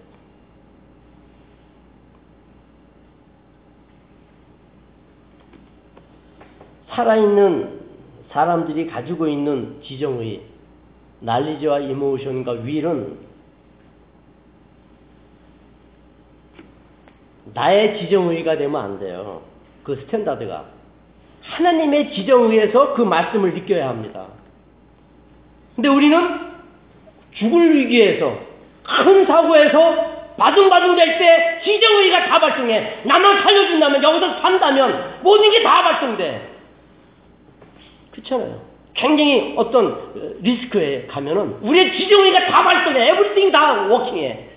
살아있는 6.88 7.80
사람들이 8.30 8.86
가지고 8.86 9.28
있는 9.28 9.82
지정의 9.82 10.51
난리지와 11.22 11.78
이모션과 11.80 12.52
윌은 12.64 13.18
나의 17.54 17.98
지정의가 17.98 18.56
되면 18.56 18.80
안 18.80 18.98
돼요. 18.98 19.42
그 19.82 19.96
standard가. 19.96 20.64
하나님의 21.42 22.12
지정의에서 22.14 22.94
그 22.94 23.02
말씀을 23.02 23.54
느껴야 23.54 23.88
합니다. 23.88 24.26
근데 25.74 25.88
우리는 25.88 26.40
죽을 27.34 27.74
위기에서 27.74 28.38
큰 28.84 29.26
사고에서 29.26 30.12
바둥바둥 30.36 30.96
될 30.96 31.18
때 31.18 31.60
지정의가 31.64 32.26
다 32.26 32.40
발동해. 32.40 33.00
나만 33.04 33.42
살려준다면 33.42 34.02
여기서 34.02 34.40
산다면 34.40 35.20
모든 35.22 35.50
게 35.50 35.62
다 35.62 35.82
발동돼. 35.82 36.48
그렇잖아요. 38.12 38.71
굉장히 38.94 39.54
어떤 39.56 40.38
리스크에 40.42 41.06
가면은 41.06 41.58
우리의 41.62 41.92
지정의가 41.98 42.46
다 42.46 42.62
발동해. 42.62 43.08
everything 43.10 43.52
다 43.52 43.86
working해. 43.88 44.48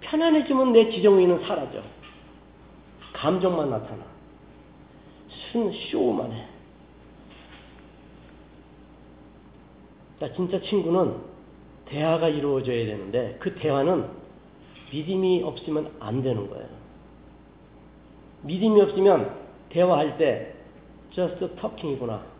편안해지면 0.00 0.72
내 0.72 0.90
지정의는 0.90 1.44
사라져. 1.46 1.82
감정만 3.12 3.70
나타나. 3.70 4.02
순 5.28 5.72
쇼만 5.72 6.32
해. 6.32 6.46
나 10.18 10.32
진짜 10.32 10.60
친구는 10.60 11.16
대화가 11.86 12.28
이루어져야 12.28 12.86
되는데 12.86 13.36
그 13.40 13.54
대화는 13.54 14.08
믿음이 14.92 15.42
없으면 15.42 15.92
안 16.00 16.22
되는 16.22 16.48
거예요. 16.48 16.66
믿음이 18.42 18.80
없으면 18.80 19.36
대화할 19.70 20.16
때 20.18 20.54
just 21.12 21.38
talking이구나. 21.56 22.31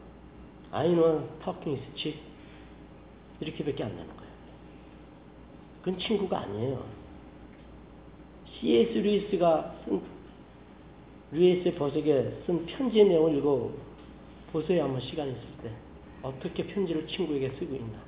I 0.72 0.88
know 0.88 1.28
talking 1.44 1.78
is 1.78 1.84
cheap. 1.96 2.18
이렇게밖에 3.40 3.84
안 3.84 3.90
되는 3.90 4.06
거예요. 4.16 4.32
그건 5.80 5.98
친구가 5.98 6.40
아니에요. 6.40 6.84
C.S. 8.46 8.98
루이스가 8.98 9.74
쓴 9.84 10.00
루이스의 11.32 11.74
버석에 11.74 12.42
쓴 12.46 12.64
편지의 12.66 13.06
내용을 13.06 13.36
읽어 13.36 13.70
보세요. 14.52 14.84
한번 14.84 15.00
시간 15.00 15.28
있을 15.28 15.42
때. 15.62 15.70
어떻게 16.22 16.66
편지를 16.66 17.06
친구에게 17.06 17.50
쓰고 17.58 17.74
있나. 17.74 17.98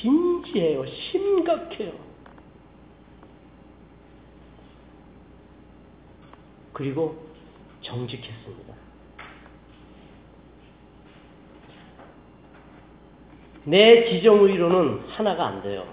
진지해요. 0.00 0.84
심각해요. 0.86 1.92
그리고 6.72 7.16
정직했습니다. 7.80 8.85
내 13.66 14.08
지정의로는 14.10 15.00
하나가 15.08 15.46
안 15.46 15.62
돼요. 15.62 15.84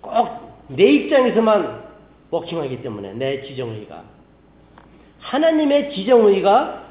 꼭 0.00 0.50
내 0.72 0.84
입장에서만 0.84 1.82
워킹하기 2.30 2.82
때문에 2.82 3.14
내 3.14 3.42
지정의가 3.42 4.04
하나님의 5.18 5.90
지정의가 5.90 6.84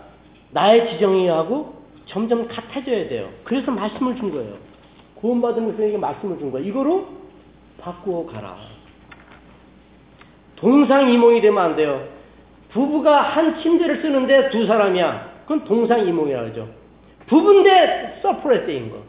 나의 0.51 0.89
지정의하고 0.91 1.79
점점 2.07 2.47
같아져야 2.47 3.07
돼요. 3.07 3.29
그래서 3.43 3.71
말씀을 3.71 4.15
준 4.17 4.31
거예요. 4.31 4.55
구원받은 5.15 5.65
백성에게 5.67 5.97
말씀을 5.97 6.39
준 6.39 6.51
거예요. 6.51 6.67
이거로 6.67 7.07
바꾸어 7.79 8.25
가라. 8.25 8.57
동상이몽이 10.57 11.39
되면 11.39 11.63
안 11.63 11.75
돼요. 11.75 12.05
부부가 12.69 13.21
한 13.21 13.61
침대를 13.61 14.01
쓰는데 14.01 14.49
두 14.49 14.65
사람이야. 14.65 15.43
그건 15.43 15.63
동상이몽이라고 15.63 16.47
하죠. 16.49 16.67
부부인데 17.29 18.19
separate인 18.21 18.91
거. 18.91 19.03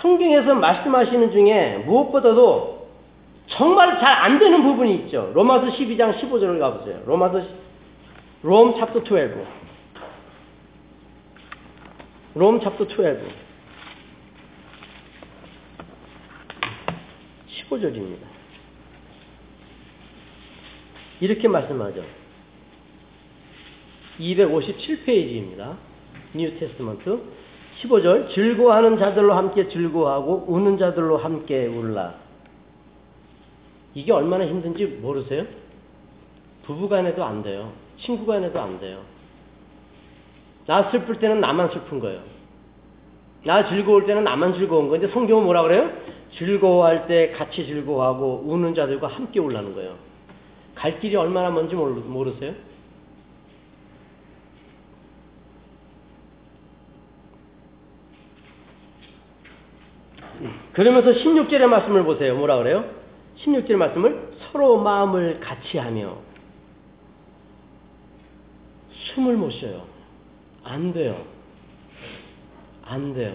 성경에서 0.00 0.54
말씀하시는 0.54 1.30
중에 1.32 1.78
무엇보다도 1.86 2.88
정말 3.48 3.98
잘 4.00 4.16
안 4.26 4.38
되는 4.38 4.62
부분이 4.62 4.94
있죠. 4.96 5.30
로마서 5.34 5.66
12장 5.66 6.18
15절을 6.20 6.58
가보세요. 6.58 7.02
로마서 7.06 7.42
Rom 8.42 8.74
chapter 8.74 9.04
12. 9.04 9.34
Rom 12.34 12.60
chapter 12.60 12.86
12. 12.88 13.46
15절입니다. 17.70 18.26
이렇게 21.20 21.48
말씀하죠. 21.48 22.04
257페이지입니다. 24.18 25.76
New 26.34 26.58
Testament 26.58 27.20
15절 27.82 28.34
즐거워하는 28.34 28.98
자들로 28.98 29.34
함께 29.34 29.68
즐거워하고 29.68 30.46
우는 30.48 30.78
자들로 30.78 31.18
함께 31.18 31.66
울라. 31.66 32.14
이게 33.94 34.12
얼마나 34.12 34.46
힘든지 34.46 34.86
모르세요? 35.00 35.44
부부간에도 36.64 37.24
안 37.24 37.42
돼요. 37.42 37.72
친구간에도 37.98 38.60
안 38.60 38.80
돼요. 38.80 39.00
나 40.66 40.90
슬플 40.90 41.18
때는 41.18 41.40
나만 41.40 41.70
슬픈 41.70 42.00
거예요. 42.00 42.20
나 43.44 43.68
즐거울 43.68 44.06
때는 44.06 44.24
나만 44.24 44.54
즐거운 44.54 44.88
거예요. 44.88 45.08
성경은 45.08 45.44
뭐라 45.44 45.62
그래요? 45.62 45.90
즐거워할 46.36 47.06
때 47.06 47.30
같이 47.30 47.64
즐거워하고 47.64 48.44
우는 48.46 48.74
자들과 48.74 49.06
함께 49.06 49.38
울라는 49.38 49.74
거예요. 49.74 49.94
갈 50.74 50.98
길이 51.00 51.14
얼마나 51.16 51.50
먼지 51.50 51.74
모르세요? 51.74 52.54
그러면서 60.72 61.12
16절의 61.12 61.66
말씀을 61.66 62.04
보세요. 62.04 62.36
뭐라 62.36 62.58
그래요? 62.58 62.84
16절 63.38 63.76
말씀을 63.76 64.32
서로 64.50 64.78
마음을 64.78 65.40
같이 65.40 65.78
하며 65.78 66.18
숨을 69.14 69.36
못 69.36 69.50
쉬어요. 69.50 69.84
안 70.64 70.92
돼요. 70.92 71.24
안 72.82 73.14
돼요. 73.14 73.34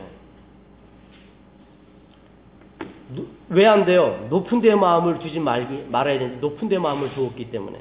왜 3.49 3.65
안 3.65 3.85
돼요? 3.85 4.27
높은 4.29 4.61
데 4.61 4.73
마음을 4.73 5.19
두지 5.19 5.39
말기, 5.39 5.83
말아야 5.89 6.17
되는데, 6.19 6.39
높은 6.39 6.69
데 6.69 6.79
마음을 6.79 7.13
두었기 7.13 7.51
때문에. 7.51 7.79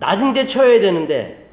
낮은 0.00 0.32
데 0.32 0.48
쳐야 0.48 0.80
되는데, 0.80 1.48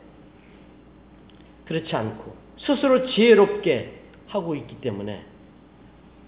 그렇지 1.65 1.95
않고, 1.95 2.35
스스로 2.57 3.05
지혜롭게 3.05 3.99
하고 4.27 4.55
있기 4.55 4.81
때문에, 4.81 5.23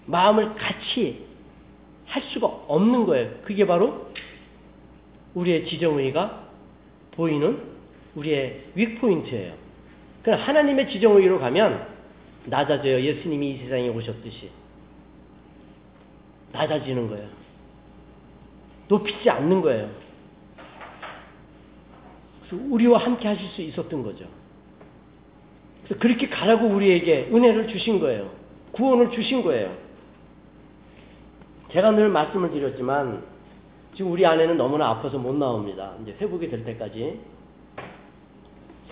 마음을 0.06 0.54
같이 0.54 1.24
할 2.06 2.22
수가 2.22 2.46
없는 2.46 3.06
거예요. 3.06 3.30
그게 3.44 3.66
바로 3.66 4.12
우리의 5.34 5.66
지정의가 5.68 6.46
보이는 7.12 7.62
우리의 8.14 8.64
윅포인트예요. 8.76 9.54
그럼 10.22 10.40
하나님의 10.40 10.90
지정의로 10.90 11.38
가면 11.38 11.86
낮아져요. 12.46 13.00
예수님이 13.00 13.50
이 13.50 13.58
세상에 13.58 13.88
오셨듯이. 13.88 14.50
낮아지는 16.52 17.08
거예요. 17.08 17.28
높이지 18.88 19.28
않는 19.28 19.60
거예요. 19.62 19.90
그래서 22.48 22.64
우리와 22.70 22.98
함께 22.98 23.28
하실 23.28 23.48
수 23.50 23.62
있었던 23.62 24.02
거죠. 24.02 24.26
그래서 25.84 26.00
그렇게 26.00 26.28
가라고 26.28 26.66
우리에게 26.68 27.28
은혜를 27.32 27.68
주신 27.68 27.98
거예요. 27.98 28.30
구원을 28.72 29.10
주신 29.10 29.42
거예요. 29.42 29.85
제가 31.76 31.90
늘 31.90 32.08
말씀을 32.08 32.52
드렸지만 32.52 33.22
지금 33.94 34.10
우리 34.10 34.24
아내는 34.24 34.56
너무나 34.56 34.88
아파서 34.88 35.18
못 35.18 35.34
나옵니다. 35.34 35.92
이제 36.00 36.16
회복이 36.18 36.48
될 36.48 36.64
때까지 36.64 37.20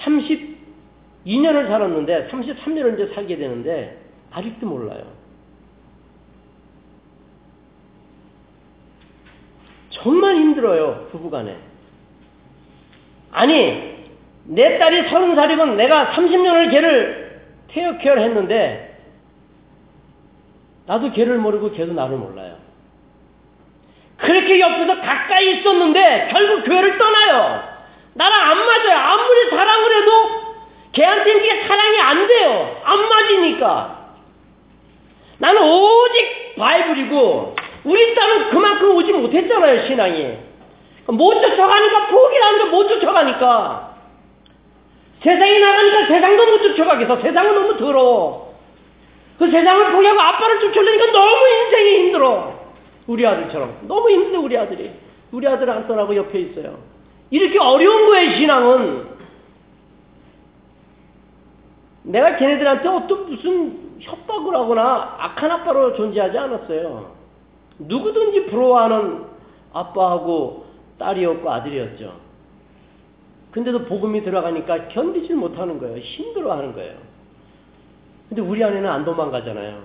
32년을 0.01 1.67
살았는데 1.67 2.29
33년을 2.29 2.95
이제 2.95 3.15
살게 3.15 3.39
되는데 3.39 3.99
아직도 4.31 4.67
몰라요. 4.67 5.03
정말 9.89 10.37
힘들어요 10.37 11.09
부부간에. 11.11 11.57
아니 13.31 13.95
내 14.45 14.79
딸이 14.79 15.09
서른 15.09 15.35
살이면 15.35 15.79
내가 15.79 16.13
30년을 16.13 16.71
걔를 16.71 17.41
테어케어를 17.69 18.23
했는데 18.25 19.03
나도 20.85 21.13
걔를 21.13 21.39
모르고 21.39 21.73
걔도 21.73 21.95
나를 21.95 22.19
몰라요. 22.19 22.64
그렇게 24.25 24.59
옆에서 24.59 25.01
가까이 25.01 25.59
있었는데 25.59 26.29
결국 26.33 26.65
교회를 26.65 26.99
떠나요. 26.99 27.63
나랑 28.15 28.51
안 28.51 28.59
맞아요. 28.59 28.99
아무리 28.99 29.51
사랑을 29.51 29.97
해도 29.97 30.13
걔한테는 30.93 31.43
그게 31.43 31.67
사랑이 31.67 32.01
안 32.01 32.27
돼요. 32.27 32.81
안 32.85 33.09
맞으니까. 33.09 33.99
나는 35.39 35.63
오직 35.63 36.57
바이블이고 36.57 37.57
우리 37.85 38.15
딸은 38.15 38.51
그만큼 38.51 38.97
오지 38.97 39.13
못했잖아요. 39.13 39.87
신앙이. 39.89 40.39
못 41.07 41.41
쫓아가니까 41.41 42.07
포기라는 42.07 42.59
게못 42.65 42.89
쫓아가니까. 42.89 43.95
세상에 45.23 45.59
나가니까 45.59 46.07
세상도 46.07 46.47
못 46.47 46.63
쫓아가겠어. 46.63 47.21
세상은 47.21 47.55
너무 47.55 47.77
더러워. 47.77 48.55
그 49.39 49.51
세상을 49.51 49.93
포기하고 49.93 50.21
아빠를 50.21 50.61
쫓아내니까 50.61 51.13
너무 51.13 51.49
인생이 51.49 51.97
힘들어. 51.97 52.55
우리 53.07 53.27
아들처럼. 53.27 53.87
너무 53.89 54.11
힘들어, 54.11 54.41
우리 54.41 54.57
아들이. 54.57 54.91
우리 55.33 55.47
아들 55.47 55.69
안 55.69 55.87
떠나고 55.87 56.15
옆에 56.17 56.39
있어요. 56.41 56.79
이렇게 57.31 57.59
어려운 57.59 58.07
거예요, 58.07 58.37
신앙은. 58.37 59.15
내가 62.05 62.37
걔네들한테 62.37 62.89
어떤 62.89 63.31
무슨 63.31 63.99
협박을 64.01 64.55
하거나 64.55 65.17
악한 65.19 65.51
아빠로 65.51 65.95
존재하지 65.97 66.37
않았어요. 66.39 67.15
누구든지 67.79 68.47
부러워하는 68.47 69.25
아빠하고 69.73 70.67
딸이었고 70.99 71.51
아들이었죠. 71.51 72.25
근데도 73.51 73.85
복음이 73.87 74.23
들어가니까 74.23 74.89
견디질 74.89 75.37
못하는 75.37 75.79
거예요. 75.79 75.99
힘들어하는 75.99 76.73
거예요. 76.75 76.95
근데 78.29 78.43
우리 78.43 78.63
아내는 78.63 78.89
안 78.89 79.05
도망가잖아요. 79.05 79.83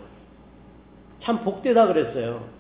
참 1.22 1.44
복되다 1.44 1.88
그랬어요. 1.88 2.59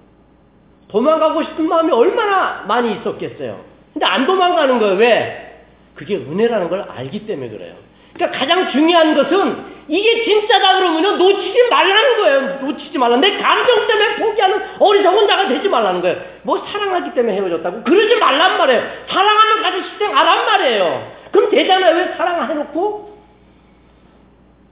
도망가고 0.89 1.43
싶은 1.43 1.67
마음이 1.67 1.91
얼마나 1.91 2.65
많이 2.67 2.93
있었겠어요. 2.93 3.63
근데 3.93 4.06
안 4.06 4.25
도망가는 4.25 4.80
거예요. 4.80 4.95
왜? 4.95 5.63
그게 5.95 6.15
은혜라는 6.15 6.69
걸 6.69 6.82
알기 6.89 7.25
때문에 7.25 7.49
그래요. 7.49 7.75
그러니까 8.13 8.39
가장 8.39 8.71
중요한 8.71 9.15
것은 9.15 9.80
이게 9.88 10.23
진짜다 10.23 10.78
그러면 10.78 11.17
놓치지 11.17 11.69
말라는 11.69 12.17
거예요. 12.17 12.41
놓치지 12.62 12.97
말라. 12.97 13.17
내 13.17 13.38
감정 13.38 13.88
때문에 13.88 14.15
포기하는 14.17 14.62
어리석은 14.80 15.28
자가 15.28 15.47
되지 15.47 15.67
말라는 15.69 16.02
거예요. 16.02 16.17
뭐 16.43 16.63
사랑하기 16.65 17.13
때문에 17.13 17.36
헤어졌다고 17.36 17.84
그러지 17.84 18.15
말란 18.17 18.58
말이에요. 18.58 18.84
사랑하면 19.08 19.62
같이 19.63 19.89
실행하란 19.91 20.45
말이에요. 20.45 21.12
그럼 21.32 21.49
되잖아요. 21.49 21.95
왜 21.95 22.13
사랑해놓고 22.15 23.19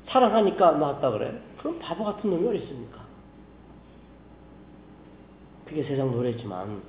사랑하니까 0.10 0.71
나왔다 0.71 1.12
그래? 1.12 1.32
그럼 1.60 1.80
바보 1.80 2.06
같은 2.06 2.30
놈이 2.30 2.47
어디 2.47 2.58
있습니까? 2.60 2.97
그게 5.67 5.84
세상 5.84 6.12
노래지만 6.12 6.82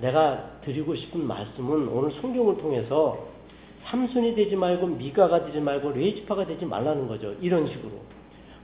내가 0.00 0.50
드리고 0.64 0.94
싶은 0.94 1.26
말씀은 1.26 1.88
오늘 1.88 2.12
성경을 2.20 2.58
통해서 2.58 3.26
삼손이 3.84 4.34
되지 4.34 4.56
말고 4.56 4.86
미가가 4.86 5.46
되지 5.46 5.60
말고 5.60 5.92
레이지파가 5.92 6.46
되지 6.46 6.64
말라는 6.64 7.08
거죠. 7.08 7.34
이런 7.40 7.66
식으로. 7.66 7.92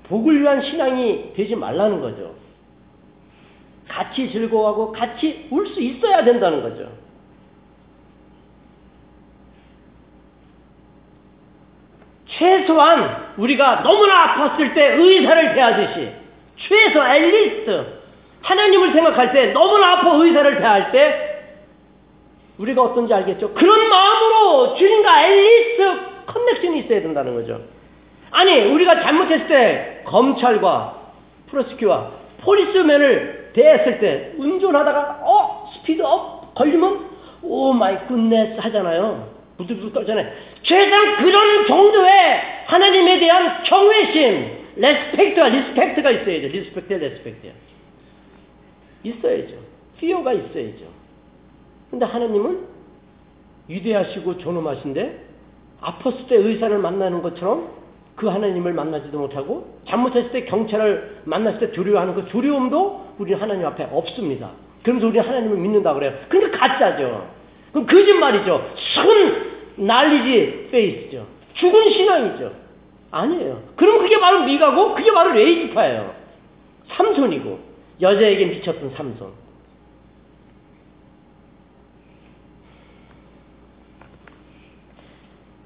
복을 0.04 0.42
위한 0.42 0.62
신앙이 0.62 1.32
되지 1.34 1.56
말라는 1.56 2.00
거죠. 2.00 2.34
같이 3.88 4.30
즐거워하고 4.30 4.92
같이 4.92 5.48
울 5.50 5.66
수 5.66 5.80
있어야 5.80 6.24
된다는 6.24 6.62
거죠. 6.62 6.90
최소한 12.26 13.34
우리가 13.36 13.82
너무나 13.82 14.34
아팠을 14.56 14.74
때 14.74 14.94
의사를 14.94 15.54
대하듯이 15.54 16.12
최소 16.56 17.04
at 17.04 17.32
least 17.32 18.03
하나님을 18.44 18.92
생각할 18.92 19.32
때 19.32 19.46
너무나 19.52 19.92
아파 19.92 20.14
의사를 20.14 20.58
대할 20.58 20.92
때 20.92 21.30
우리가 22.58 22.82
어떤지 22.82 23.12
알겠죠? 23.12 23.52
그런 23.54 23.88
마음으로 23.88 24.76
주님과 24.76 25.26
at 25.26 25.47
least 25.47 26.00
connection이 26.26 26.80
있어야 26.80 27.00
된다는 27.00 27.34
거죠. 27.34 27.60
아니 28.30 28.60
우리가 28.66 29.00
잘못했을 29.00 29.48
때 29.48 30.02
검찰과 30.04 31.00
prosecutor와 31.48 32.10
policeman을 32.42 33.52
대했을 33.54 33.98
때 34.00 34.32
운전하다가 34.36 35.20
어 35.22 35.70
speed 35.74 36.31
up 36.31 36.54
걸리면 36.54 37.10
oh 37.42 37.72
my 37.72 37.96
goodness 38.06 38.58
하잖아요. 38.60 39.28
부들부들 39.56 39.92
떨잖아요. 39.92 40.26
최소한 40.62 41.16
그런 41.24 41.66
정도의 41.66 42.42
하나님에 42.66 43.18
대한 43.20 43.62
경외심, 43.62 44.64
respect와 44.76 45.48
respect가 45.48 46.10
있어야죠. 46.10 46.48
respect, 46.48 46.92
respect. 46.92 47.52
있어야죠. 49.04 49.54
fear가 49.98 50.32
있어야죠. 50.32 50.84
근데 51.90 52.04
하나님은 52.04 52.66
위대하시고 53.68 54.38
존엄하신데 54.38 55.24
아팠을 55.80 56.28
때 56.28 56.36
의사를 56.36 56.76
만나는 56.78 57.22
것처럼 57.22 57.68
그 58.16 58.28
하나님을 58.28 58.72
만나지도 58.72 59.18
못하고 59.18 59.78
잘못했을 59.86 60.30
때 60.32 60.44
경찰을 60.44 61.22
만났을 61.24 61.60
때 61.60 61.72
두려워하는 61.72 62.14
그 62.14 62.26
두려움도 62.26 63.14
우리는 63.18 63.40
하나님 63.40 63.66
앞에 63.66 63.88
없습니다. 63.92 64.50
그러면서 64.82 65.08
우리는 65.08 65.26
하나님을 65.26 65.56
믿는다 65.58 65.94
그래요. 65.94 66.12
그러니까 66.28 66.58
가짜죠. 66.58 67.28
그럼 67.72 67.86
거짓말이죠. 67.86 68.70
순 68.94 69.86
난리지 69.86 70.68
페이스죠. 70.70 71.26
죽은 71.54 71.90
신앙이죠. 71.92 72.52
아니에요. 73.10 73.62
그럼 73.76 73.98
그게 74.00 74.18
바로 74.18 74.44
미가고 74.44 74.94
그게 74.94 75.12
바로 75.12 75.32
레이지파예요. 75.32 76.14
삼손이고 76.88 77.73
여자에게 78.00 78.46
미쳤던 78.46 78.94
삼손. 78.96 79.44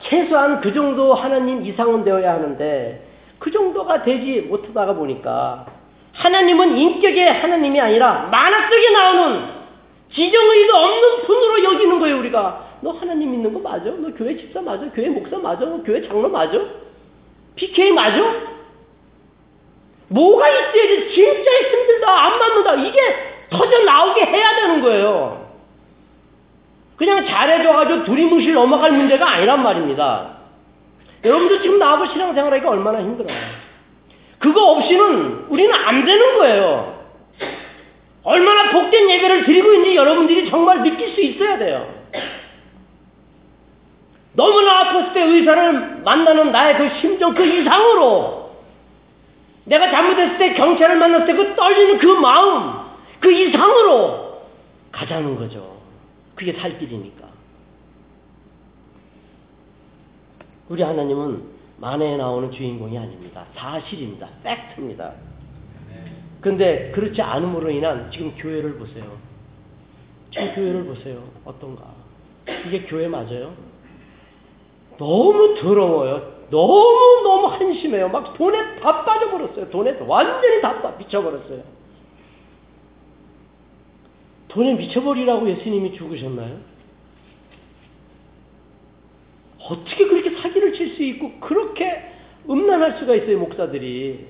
최소한 0.02 0.60
그 0.60 0.72
정도 0.72 1.14
하나님 1.14 1.64
이상은 1.64 2.04
되어야 2.04 2.34
하는데 2.34 3.06
그 3.38 3.50
정도가 3.50 4.02
되지 4.02 4.42
못하다가 4.42 4.94
보니까 4.94 5.66
하나님은 6.12 6.76
인격의 6.76 7.32
하나님이 7.34 7.80
아니라 7.80 8.28
만화 8.30 8.68
속에 8.68 8.90
나오는 8.90 9.58
지정의도 10.14 10.74
없는 10.74 11.22
분으로 11.26 11.64
여기는 11.64 11.98
거예요 12.00 12.18
우리가 12.18 12.78
너 12.80 12.90
하나님 12.92 13.32
믿는 13.32 13.52
거 13.52 13.60
맞아? 13.60 13.84
너 13.90 14.12
교회 14.14 14.36
집사 14.36 14.60
맞아? 14.62 14.88
교회 14.90 15.08
목사 15.08 15.36
맞아? 15.36 15.64
너 15.64 15.82
교회 15.82 16.00
장로 16.06 16.28
맞아? 16.28 16.58
PK 17.56 17.92
맞아? 17.92 18.57
뭐가 20.08 20.48
있어야지 20.48 21.14
진짜 21.14 21.50
힘들다 21.70 22.24
안 22.26 22.38
맞는다 22.38 22.74
이게 22.76 22.98
터져 23.50 23.78
나오게 23.84 24.24
해야 24.24 24.56
되는 24.56 24.82
거예요 24.82 25.48
그냥 26.98 27.24
잘해줘가지고 27.24 28.04
두리뭉실 28.04 28.52
넘어갈 28.54 28.90
문제가 28.92 29.30
아니란 29.30 29.62
말입니다. 29.62 30.38
여러분도 31.24 31.62
지금 31.62 31.78
나하고 31.78 32.06
신앙생활하기가 32.06 32.68
얼마나 32.68 33.00
힘들어요. 33.00 33.38
그거 34.40 34.72
없이는 34.72 35.46
우리는 35.48 35.72
안 35.72 36.04
되는 36.04 36.36
거예요. 36.36 36.98
얼마나 38.24 38.70
복된 38.72 39.10
예배를 39.10 39.44
드리고 39.44 39.72
있는지 39.72 39.96
여러분들이 39.96 40.50
정말 40.50 40.82
느낄 40.82 41.14
수 41.14 41.20
있어야 41.20 41.58
돼요. 41.58 41.88
너무나 44.32 44.92
아팠을 44.92 45.14
때 45.14 45.22
의사를 45.22 46.02
만나는 46.04 46.50
나의 46.50 46.78
그 46.78 47.00
심정 47.00 47.34
그 47.34 47.44
이상으로 47.44 48.37
내가 49.68 49.90
잘못했을 49.90 50.38
때 50.38 50.54
경찰을 50.54 50.96
만났을 50.96 51.26
때 51.26 51.34
그 51.34 51.54
떨리는 51.54 51.98
그 51.98 52.06
마음 52.06 52.88
그 53.20 53.30
이상으로 53.30 54.42
가자는 54.92 55.36
거죠. 55.36 55.78
그게 56.34 56.52
살 56.54 56.78
길이니까. 56.78 57.28
우리 60.68 60.82
하나님은 60.82 61.42
만화에 61.78 62.16
나오는 62.16 62.50
주인공이 62.50 62.96
아닙니다. 62.98 63.44
사실입니다. 63.54 64.28
팩트입니다. 64.42 65.12
근데 66.40 66.90
그렇지 66.92 67.20
않음으로 67.20 67.70
인한 67.70 68.10
지금 68.12 68.32
교회를 68.36 68.74
보세요. 68.78 69.04
지금 70.30 70.54
교회를 70.54 70.84
보세요. 70.84 71.22
어떤가? 71.44 71.82
이게 72.66 72.82
교회 72.82 73.08
맞아요? 73.08 73.54
너무 74.98 75.54
더러워요. 75.60 76.37
너무 76.50 77.20
너무 77.22 77.46
한심해요. 77.48 78.08
막 78.08 78.34
돈에 78.34 78.80
다 78.80 79.04
빠져버렸어요. 79.04 79.68
돈에 79.70 79.98
완전히 80.06 80.60
다 80.62 80.94
미쳐버렸어요. 80.98 81.62
돈에 84.48 84.74
미쳐버리라고 84.74 85.48
예수님이 85.48 85.96
죽으셨나요? 85.96 86.56
어떻게 89.60 90.06
그렇게 90.06 90.40
사기를 90.40 90.72
칠 90.72 90.96
수 90.96 91.02
있고 91.02 91.32
그렇게 91.40 92.12
음란할 92.48 92.98
수가 92.98 93.14
있어요, 93.14 93.38
목사들이. 93.38 94.26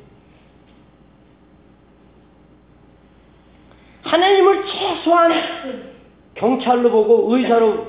하나님을 4.02 4.64
최소한 4.66 5.92
경찰로 6.35 6.90
보고 6.90 7.35
의사로 7.37 7.87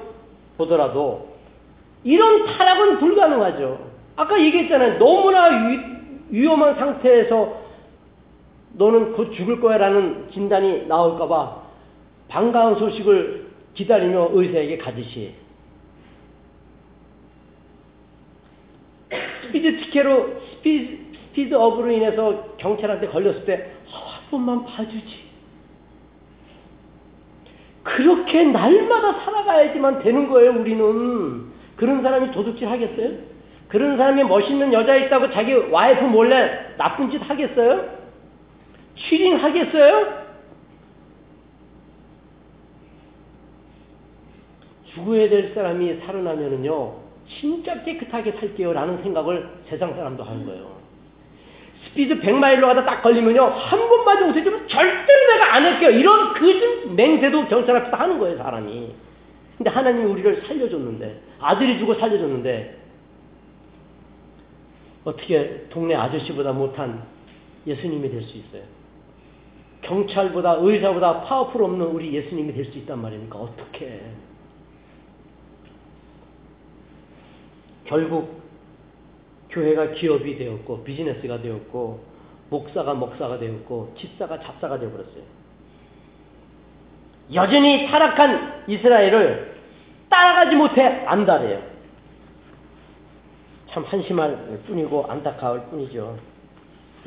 보더라도 0.58 1.36
이런 2.04 2.46
타락은 2.46 3.00
불가능하죠. 3.00 3.88
아까 4.19 4.38
얘기했잖아요. 4.38 4.99
너무나 4.99 5.45
위, 5.45 5.79
위험한 6.29 6.75
상태에서 6.75 7.58
너는 8.73 9.13
곧 9.13 9.32
죽을 9.34 9.62
거야 9.62 9.77
라는 9.77 10.29
진단이 10.34 10.88
나올까봐 10.88 11.63
반가운 12.27 12.77
소식을 12.77 13.47
기다리며 13.75 14.32
의사에게 14.34 14.77
가듯이 14.77 15.36
speed 19.43 19.78
ticket로 19.78 20.41
speed, 20.52 21.17
speed 21.30 21.56
up으로 21.56 21.89
인해서 21.89 22.55
경찰한테 22.58 23.08
걸렸을 23.08 23.45
때한 23.45 23.69
번만 24.29 24.65
봐주지. 24.65 25.29
그렇게 27.84 28.43
날마다 28.43 29.19
살아가야지만 29.23 30.03
되는 30.03 30.27
거예요, 30.27 30.51
우리는. 30.51 31.45
그런 31.77 32.03
사람이 32.03 32.32
도둑질 32.32 32.67
하겠어요? 32.67 33.29
그런 33.69 33.97
사람이 33.97 34.23
멋있는 34.23 34.73
여자 34.73 34.95
있다고 34.95 35.32
자기 35.32 35.53
와이프 35.53 36.03
몰래 36.05 36.75
나쁜 36.77 37.10
짓 37.10 37.17
하겠어요? 37.17 37.97
취링 38.95 39.38
하겠어요? 39.38 40.19
죽어야 44.93 45.29
될 45.29 45.53
사람이 45.53 45.99
살아나면은요, 46.05 46.95
진짜 47.39 47.84
깨끗하게 47.84 48.34
살게요. 48.34 48.73
라는 48.73 49.01
생각을 49.03 49.47
세상 49.69 49.93
사람도 49.93 50.23
하는 50.23 50.45
거예요. 50.47 50.79
스피드 51.86 52.19
100마일로 52.21 52.62
가다 52.62 52.86
딱 52.86 53.01
걸리면요, 53.03 53.41
한 53.43 53.79
번만 53.88 54.19
좀 54.19 54.29
웃어주면 54.32 54.67
절대로 54.67 55.34
내가 55.34 55.55
안 55.55 55.63
할게요. 55.63 55.91
이런 55.91 56.34
그진 56.34 56.95
맹세도 56.95 57.47
경찰 57.47 57.77
앞에서 57.77 57.95
하는 57.95 58.17
거예요, 58.17 58.38
사람이. 58.38 58.95
근데 59.58 59.69
하나님이 59.69 60.05
우리를 60.05 60.43
살려줬는데, 60.47 61.21
아들이 61.39 61.77
주고 61.77 61.93
살려줬는데, 61.93 62.77
어떻게 65.10 65.65
동네 65.69 65.95
아저씨보다 65.95 66.54
못한 66.54 67.04
예수님이 67.65 68.10
될 68.10 68.24
수 68.24 68.38
있어요? 68.38 68.63
경찰보다, 69.82 70.58
의사보다 70.60 71.22
파워풀 71.22 71.63
없는 71.63 71.86
우리 71.88 72.13
예수님이 72.13 72.54
될 72.54 72.65
수 72.65 72.78
있단 72.80 73.02
말입니까? 73.02 73.39
어떻게? 73.39 74.02
결국 77.86 78.39
교회가 79.50 79.91
기업이 79.91 80.38
되었고 80.38 80.84
비즈니스가 80.84 81.41
되었고 81.41 82.04
목사가 82.50 82.93
목사가 82.93 83.39
되었고 83.39 83.95
집사가 83.98 84.39
잡사가 84.39 84.78
되어버렸어요. 84.80 85.24
여전히 87.34 87.88
타락한 87.88 88.65
이스라엘을 88.67 89.56
따라가지 90.10 90.56
못해 90.56 90.84
안달해요. 91.06 91.68
참 93.71 93.84
한심할 93.88 94.62
뿐이고 94.67 95.05
안타까울 95.08 95.62
뿐이죠. 95.69 96.17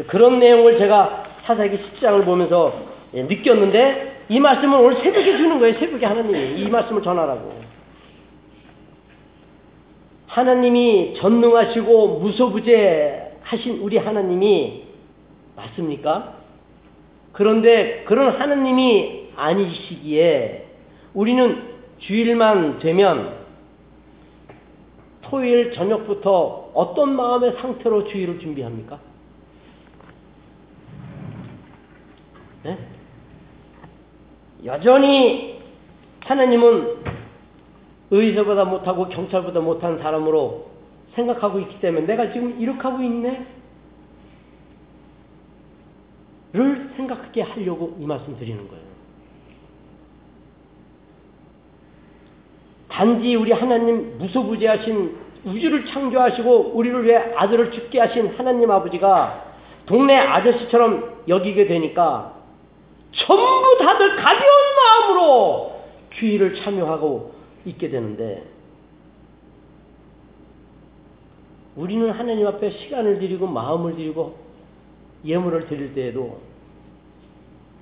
그런 0.07 0.39
내용을 0.39 0.79
제가 0.79 1.25
사사기 1.45 1.77
10장을 1.77 2.25
보면서 2.25 2.73
느꼈는데 3.13 4.25
이 4.29 4.41
말씀을 4.41 4.79
오늘 4.79 5.03
새벽에 5.03 5.37
주는 5.37 5.59
거예요. 5.59 5.79
새벽에 5.79 6.07
하나님이 6.07 6.61
이 6.61 6.69
말씀을 6.69 7.03
전하라고. 7.03 7.61
하나님이 10.29 11.15
전능하시고 11.19 12.21
무소부재 12.21 13.33
하신 13.43 13.81
우리 13.81 13.99
하나님이 13.99 14.85
맞습니까? 15.57 16.37
그런데 17.33 18.05
그런 18.07 18.41
하나님이 18.41 19.29
아니시기에 19.37 20.67
우리는 21.13 21.71
주일만 21.99 22.79
되면 22.79 23.42
토요일 25.33 25.73
저녁부터 25.73 26.73
어떤 26.75 27.17
마음의 27.17 27.55
상태로 27.55 28.07
주일을 28.09 28.39
준비합니까? 28.39 29.01
네? 32.65 32.79
여전히 34.67 35.63
하나님은 36.21 36.97
의사보다 38.11 38.67
못하고 38.67 39.09
경찰보다 39.09 39.61
못한 39.61 39.99
사람으로 40.01 40.71
생각하고 41.15 41.61
있기 41.61 41.81
때문에 41.81 42.07
내가 42.07 42.31
지금 42.31 42.61
이렇게 42.61 42.81
하고 42.83 43.03
있네? 43.03 43.47
를 46.53 46.93
생각하게 46.95 47.41
하려고 47.41 47.97
이 47.99 48.05
말씀 48.05 48.37
드리는 48.39 48.69
거예요. 48.69 48.85
단지 52.91 53.35
우리 53.35 53.51
하나님 53.53 54.19
무소부재하신 54.19 55.22
우주를 55.45 55.87
창조하시고 55.87 56.73
우리를 56.75 57.05
위해 57.05 57.17
아들을 57.37 57.73
죽게 57.73 57.99
하신 58.01 58.35
하나님 58.37 58.71
아버지가 58.71 59.53
동네 59.87 60.17
아저씨처럼 60.17 61.23
여기게 61.29 61.67
되니까 61.67 62.35
전부 63.13 63.79
다들 63.79 64.17
가벼운 64.17 64.51
마음으로 64.77 65.83
주의를 66.11 66.63
참여하고 66.63 67.35
있게 67.67 67.91
되는데 67.91 68.45
우리는 71.75 72.11
하나님 72.11 72.47
앞에 72.47 72.71
시간을 72.71 73.19
드리고 73.19 73.47
마음을 73.47 73.97
드리고 73.97 74.37
예물을 75.25 75.67
드릴 75.69 75.95
때에도 75.95 76.41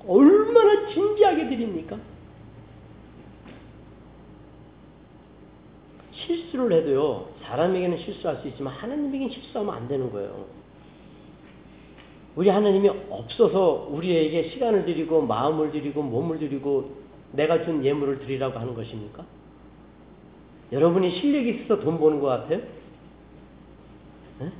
얼마나 0.06 0.88
진지하게 0.88 1.48
드립니까? 1.48 1.96
실수를 6.26 6.78
해도요, 6.78 7.28
사람에게는 7.42 7.98
실수할 7.98 8.38
수 8.38 8.48
있지만 8.48 8.72
하나님에게는 8.74 9.30
실수하면 9.30 9.74
안 9.74 9.88
되는 9.88 10.10
거예요. 10.10 10.46
우리 12.36 12.48
하나님이 12.48 12.88
없어서 13.10 13.88
우리에게 13.90 14.50
시간을 14.50 14.84
드리고 14.84 15.22
마음을 15.22 15.72
드리고 15.72 16.02
몸을 16.02 16.38
드리고 16.38 16.96
내가 17.32 17.64
준 17.64 17.84
예물을 17.84 18.20
드리라고 18.20 18.58
하는 18.58 18.74
것입니까? 18.74 19.24
여러분이 20.72 21.20
실력이 21.20 21.50
있어서 21.50 21.80
돈 21.82 21.98
버는 21.98 22.20
것 22.20 22.28
같아요? 22.28 22.60
네? 24.38 24.52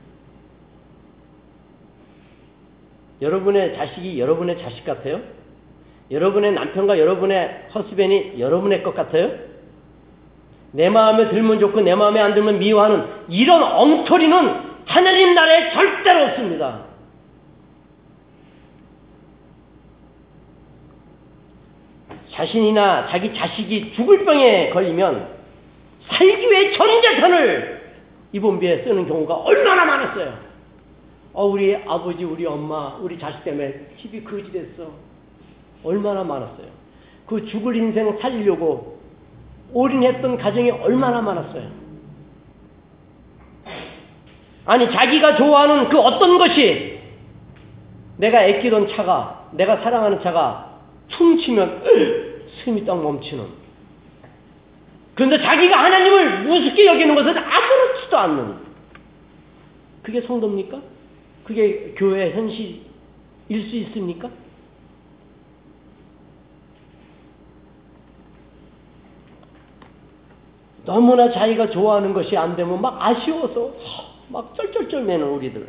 여러분의 3.23 3.77
자식이 3.77 4.19
여러분의 4.19 4.59
자식 4.59 4.85
같아요? 4.85 5.21
여러분의 6.11 6.53
남편과 6.53 6.99
여러분의 6.99 7.69
허스밴이 7.73 8.41
여러분의 8.41 8.83
것 8.83 8.95
같아요? 8.95 9.50
내 10.73 10.89
마음에 10.89 11.29
들면 11.29 11.59
좋고 11.59 11.81
내 11.81 11.95
마음에 11.95 12.21
안 12.21 12.35
들면 12.35 12.59
미워하는 12.59 13.07
이런 13.29 13.63
엉터리는 13.63 14.71
하나님 14.87 15.35
나라에 15.35 15.73
절대로 15.73 16.25
없습니다. 16.27 16.91
자신이나 22.33 23.09
자기 23.09 23.35
자식이 23.35 23.93
죽을 23.95 24.25
병에 24.25 24.71
걸리면 24.71 25.29
살기 26.09 26.51
위해 26.51 26.73
전 26.77 27.03
재산을 27.03 27.81
이본비에 28.33 28.85
쓰는 28.85 29.07
경우가 29.07 29.35
얼마나 29.35 29.85
많았어요. 29.85 30.51
어, 31.33 31.47
우리 31.47 31.77
아버지, 31.87 32.25
우리 32.25 32.47
엄마, 32.47 32.97
우리 33.01 33.19
자식 33.19 33.45
때문에 33.45 33.89
집이 34.01 34.25
거지 34.25 34.51
됐어. 34.51 34.91
얼마나 35.85 36.25
많았어요. 36.25 36.67
그 37.27 37.47
죽을 37.47 37.77
인생 37.77 38.19
살리려고 38.21 39.00
올인했던 39.73 40.39
가정이 40.39 40.71
얼마나 40.71 41.21
많았어요. 41.21 41.81
아니, 44.67 44.91
자기가 44.91 45.37
좋아하는 45.37 45.89
그 45.89 45.99
어떤 45.99 46.39
것이 46.39 47.01
내가 48.19 48.45
애끼던 48.45 48.89
차가, 48.89 49.49
내가 49.53 49.79
사랑하는 49.79 50.21
차가 50.23 50.79
퉁치면 51.09 51.83
숨이 52.63 52.85
딱 52.85 53.01
멈추는 53.03 53.61
그런데 55.15 55.43
자기가 55.43 55.77
하나님을 55.77 56.49
우습게 56.49 56.87
여기는 56.87 57.15
것은 57.15 57.37
아무렇지도 57.37 58.19
않는 58.19 58.55
그 60.03 60.13
그게 60.13 60.23
성도입니까? 60.23 60.81
그게 61.45 61.95
교회 61.97 62.31
현실일 62.31 62.81
수 63.49 63.77
있습니까? 63.77 64.31
너무나 70.85 71.31
자기가 71.31 71.71
좋아하는 71.71 72.13
것이 72.13 72.37
안 72.37 72.57
되면 72.57 72.81
막 72.81 72.97
아쉬워서 73.01 73.73
막 74.29 74.55
쩔쩔쩔 74.57 75.03
매는 75.03 75.27
우리들. 75.29 75.69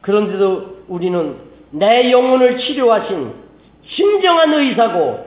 그런데도 0.00 0.84
우리는 0.88 1.36
내 1.70 2.10
영혼을 2.10 2.58
치료하신 2.58 3.32
진정한 3.88 4.52
의사고 4.54 5.26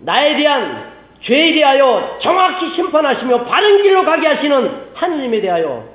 나에 0.00 0.36
대한 0.36 0.92
죄에 1.22 1.52
대하여 1.54 2.18
정확히 2.20 2.74
심판하시며 2.74 3.44
바른 3.44 3.82
길로 3.82 4.04
가게 4.04 4.26
하시는 4.26 4.92
하느님에 4.94 5.40
대하여 5.40 5.88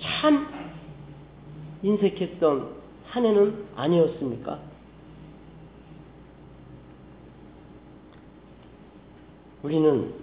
참 0.00 0.46
인색했던 1.82 2.68
한 3.08 3.26
해는 3.26 3.64
아니었습니까? 3.76 4.58
우리는 9.62 10.21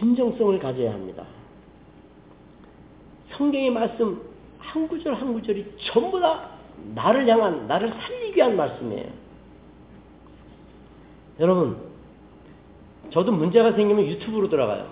진정성을 0.00 0.58
가져야 0.58 0.92
합니다. 0.92 1.24
성경의 3.32 3.70
말씀 3.70 4.20
한 4.58 4.88
구절 4.88 5.14
한 5.14 5.32
구절이 5.34 5.64
전부 5.92 6.18
다 6.18 6.48
나를 6.94 7.28
향한, 7.28 7.66
나를 7.68 7.92
살리기 7.92 8.36
위한 8.36 8.56
말씀이에요. 8.56 9.06
여러분, 11.38 11.76
저도 13.10 13.32
문제가 13.32 13.72
생기면 13.72 14.06
유튜브로 14.06 14.48
들어가요. 14.48 14.88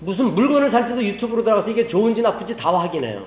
무슨 0.00 0.34
물건을 0.34 0.70
살 0.70 0.88
때도 0.88 1.02
유튜브로 1.02 1.42
들어가서 1.42 1.70
이게 1.70 1.88
좋은지 1.88 2.22
나쁜지 2.22 2.56
다 2.56 2.76
확인해요. 2.76 3.26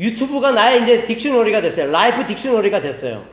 유튜브가 0.00 0.52
나의 0.52 0.82
이제 0.82 1.06
dictionary가 1.06 1.60
됐어요. 1.62 1.90
life 1.90 2.26
dictionary가 2.34 2.82
됐어요. 2.82 3.24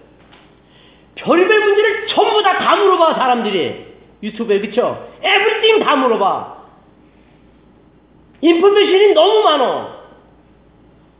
별별 1.15 1.59
문제를 1.59 2.07
전부 2.07 2.43
다 2.43 2.59
다 2.59 2.75
물어봐, 2.75 3.15
사람들이. 3.15 3.87
유튜브에, 4.21 4.59
그쵸? 4.59 5.09
everything 5.21 5.79
다 5.79 5.95
물어봐. 5.95 6.59
information이 8.41 9.13
너무 9.13 9.43
많어. 9.43 9.99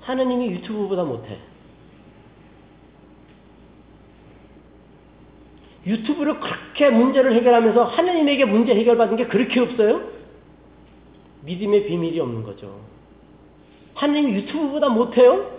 하느님이 0.02 0.52
유튜브보다 0.52 1.04
못해. 1.04 1.38
유튜브로 5.86 6.40
그렇게 6.40 6.90
문제를 6.90 7.34
해결하면서 7.34 7.84
하느님에게 7.86 8.46
문제 8.46 8.74
해결받은 8.76 9.16
게 9.18 9.28
그렇게 9.28 9.60
없어요? 9.60 10.02
믿음의 11.44 11.88
비밀이 11.88 12.20
없는 12.20 12.44
거죠. 12.44 12.80
하느님 13.96 14.32
유튜브보다 14.36 14.90
못해요? 14.90 15.58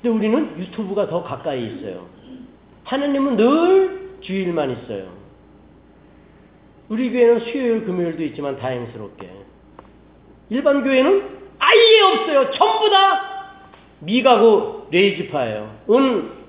근데 0.00 0.08
우리는 0.08 0.58
유튜브가 0.58 1.08
더 1.08 1.22
가까이 1.22 1.64
있어요. 1.66 2.06
하느님은 2.84 3.36
늘 3.36 4.18
주일만 4.20 4.70
있어요. 4.70 5.21
우리 6.88 7.10
교회는 7.10 7.40
수요일, 7.40 7.84
금요일도 7.84 8.22
있지만 8.24 8.56
다행스럽게. 8.58 9.30
일반 10.50 10.82
교회는 10.84 11.38
아예 11.58 12.00
없어요. 12.00 12.50
전부 12.52 12.90
다 12.90 13.62
미가구 14.00 14.88
레이지파예요. 14.90 15.78
은 15.90 16.42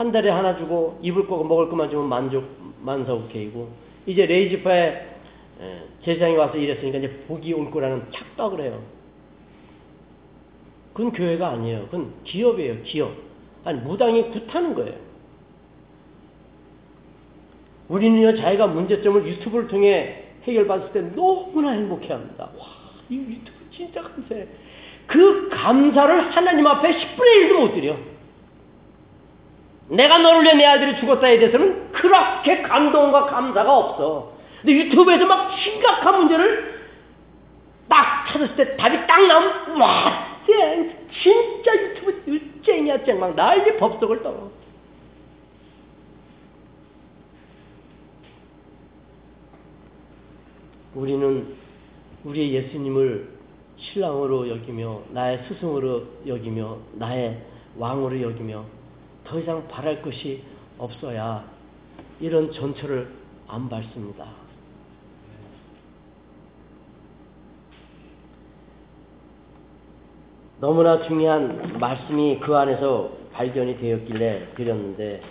한 0.00 0.12
달에 0.12 0.30
하나 0.30 0.56
주고 0.56 0.98
입을 1.02 1.26
거고 1.26 1.44
먹을 1.44 1.68
것만 1.68 1.90
주면 1.90 2.08
만족 2.08 2.48
만사오케이고 2.80 3.68
이제 4.06 4.24
레이지파에 4.24 5.08
제장이 6.06 6.36
와서 6.36 6.56
일했으니까 6.56 6.96
이제 6.96 7.10
복이 7.28 7.52
올 7.52 7.70
거라는 7.70 8.04
착각을 8.10 8.62
해요. 8.62 8.82
그건 10.94 11.12
교회가 11.12 11.50
아니에요. 11.50 11.84
그건 11.90 12.14
기업이에요. 12.24 12.82
기업. 12.84 13.12
아니 13.62 13.78
무당이 13.80 14.30
굿하는 14.30 14.74
거예요. 14.74 14.94
우리는요 17.90 18.36
자기가 18.40 18.68
문제점을 18.68 19.26
유튜브를 19.26 19.66
통해 19.66 20.24
해결받을 20.44 20.92
때 20.92 21.00
너무나 21.14 21.72
행복해 21.72 22.12
합니다. 22.12 22.48
와, 22.56 22.66
이 23.08 23.16
유튜브 23.16 23.58
진짜 23.72 24.00
감사해. 24.00 24.46
그 25.06 25.48
감사를 25.50 26.30
하나님 26.30 26.66
앞에 26.66 26.88
10분의 26.88 27.50
1도 27.50 27.58
못 27.58 27.74
드려. 27.74 27.96
내가 29.88 30.18
너를 30.18 30.44
위해 30.44 30.54
내 30.54 30.64
아들이 30.64 31.00
죽었다에 31.00 31.38
대해서는 31.40 31.90
그렇게 31.90 32.62
감동과 32.62 33.26
감사가 33.26 33.76
없어. 33.76 34.34
근데 34.62 34.74
유튜브에서 34.74 35.26
막 35.26 35.50
심각한 35.58 36.16
문제를 36.18 36.80
딱 37.88 38.26
찾았을 38.30 38.54
때 38.54 38.76
답이 38.76 39.06
딱 39.08 39.26
나오면 39.26 39.80
와, 39.80 40.38
쌩, 40.46 40.92
진짜 41.22 41.74
유튜브 41.74 42.62
쨍이야 42.64 43.04
쨍. 43.04 43.18
막 43.18 43.34
난리 43.34 43.76
법석을 43.78 44.22
떠. 44.22 44.59
우리는 50.94 51.54
우리의 52.24 52.54
예수님을 52.54 53.28
신랑으로 53.76 54.48
여기며 54.48 55.02
나의 55.10 55.44
스승으로 55.48 56.04
여기며 56.26 56.78
나의 56.94 57.40
왕으로 57.78 58.20
여기며 58.20 58.64
더 59.24 59.38
이상 59.38 59.66
바랄 59.68 60.02
것이 60.02 60.42
없어야 60.78 61.44
이런 62.20 62.52
전철을 62.52 63.08
안 63.48 63.68
밟습니다. 63.68 64.26
너무나 70.60 71.02
중요한 71.04 71.78
말씀이 71.78 72.38
그 72.40 72.54
안에서 72.54 73.10
발견이 73.32 73.78
되었길래 73.78 74.54
드렸는데 74.54 75.22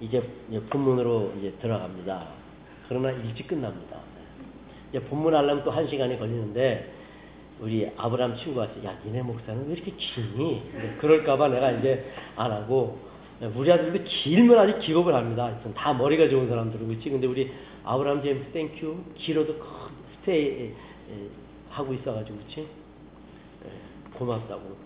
이제 0.00 0.22
본문으로 0.70 1.32
이제 1.38 1.52
들어갑니다. 1.60 2.28
그러나 2.88 3.10
일찍 3.10 3.48
끝납니다. 3.48 3.98
이제 4.90 5.00
본문 5.04 5.34
하려면 5.34 5.62
또 5.64 5.70
한 5.70 5.86
시간이 5.88 6.18
걸리는데 6.18 6.92
우리 7.60 7.88
아브람 7.96 8.36
친구가 8.36 8.64
야 8.84 8.98
니네 9.04 9.22
목사는 9.22 9.66
왜 9.68 9.72
이렇게 9.74 9.92
기니? 9.92 10.62
그럴까봐 11.00 11.48
내가 11.48 11.70
이제 11.72 12.10
안 12.36 12.50
하고 12.50 12.98
우리 13.54 13.70
아들도 13.70 14.02
길면 14.04 14.58
아주 14.58 14.78
기겁을 14.80 15.14
합니다. 15.14 15.50
다 15.74 15.92
머리가 15.94 16.28
좋은 16.28 16.48
사람들은 16.48 16.88
그렇지. 16.88 17.10
근데 17.10 17.26
우리 17.26 17.50
아브람 17.84 18.22
제임스 18.22 18.50
thank 18.52 18.84
you 18.84 19.04
길어도 19.16 19.56
stay 20.20 20.72
하고 21.70 21.94
있어가지고 21.94 22.36
그렇지. 22.38 22.66
고맙다고. 24.14 24.76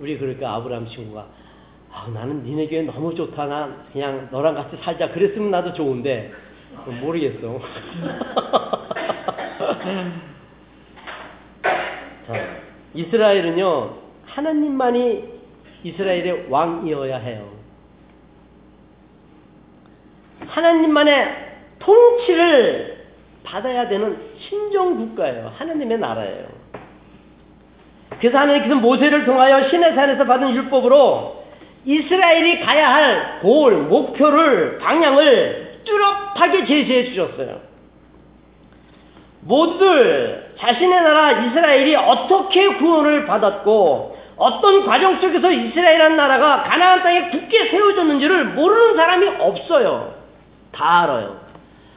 우리 0.00 0.18
그러니까 0.18 0.54
아브람 0.54 0.88
친구가 0.88 1.26
아, 1.90 2.08
나는 2.12 2.42
니네 2.44 2.66
교회 2.68 2.82
너무 2.82 3.14
좋다. 3.14 3.46
나 3.46 3.84
그냥 3.92 4.28
너랑 4.30 4.54
같이 4.54 4.76
살자. 4.82 5.10
그랬으면 5.10 5.50
나도 5.50 5.72
좋은데 5.72 6.30
모르겠어. 7.00 7.60
자, 12.26 12.34
이스라엘은요 12.94 13.94
하나님만이 14.26 15.24
이스라엘의 15.84 16.46
왕이어야 16.48 17.18
해요. 17.18 17.48
하나님만의 20.46 21.48
통치를 21.78 23.06
받아야 23.44 23.88
되는 23.88 24.18
신정 24.38 24.96
국가예요. 24.96 25.52
하나님의 25.56 25.98
나라예요. 25.98 26.48
그래서 28.20 28.38
하나님께서 28.38 28.74
모세를 28.76 29.24
통하여 29.24 29.68
신의 29.68 29.94
산에서 29.94 30.24
받은 30.24 30.54
율법으로 30.54 31.44
이스라엘이 31.84 32.60
가야 32.60 32.92
할 32.92 33.40
골, 33.40 33.76
목표를, 33.84 34.78
방향을 34.78 35.82
뚜렷하게 35.84 36.66
제시해 36.66 37.04
주셨어요. 37.06 37.67
모두들 39.48 40.52
자신의 40.58 41.02
나라 41.02 41.32
이스라엘이 41.32 41.96
어떻게 41.96 42.74
구원을 42.74 43.24
받았고 43.24 44.16
어떤 44.36 44.86
과정 44.86 45.20
속에서 45.20 45.50
이스라엘이라는 45.50 46.16
나라가 46.16 46.62
가나안 46.62 47.02
땅에 47.02 47.30
굳게 47.30 47.70
세워졌는지를 47.70 48.44
모르는 48.50 48.96
사람이 48.96 49.26
없어요. 49.40 50.14
다 50.70 51.02
알아요. 51.02 51.48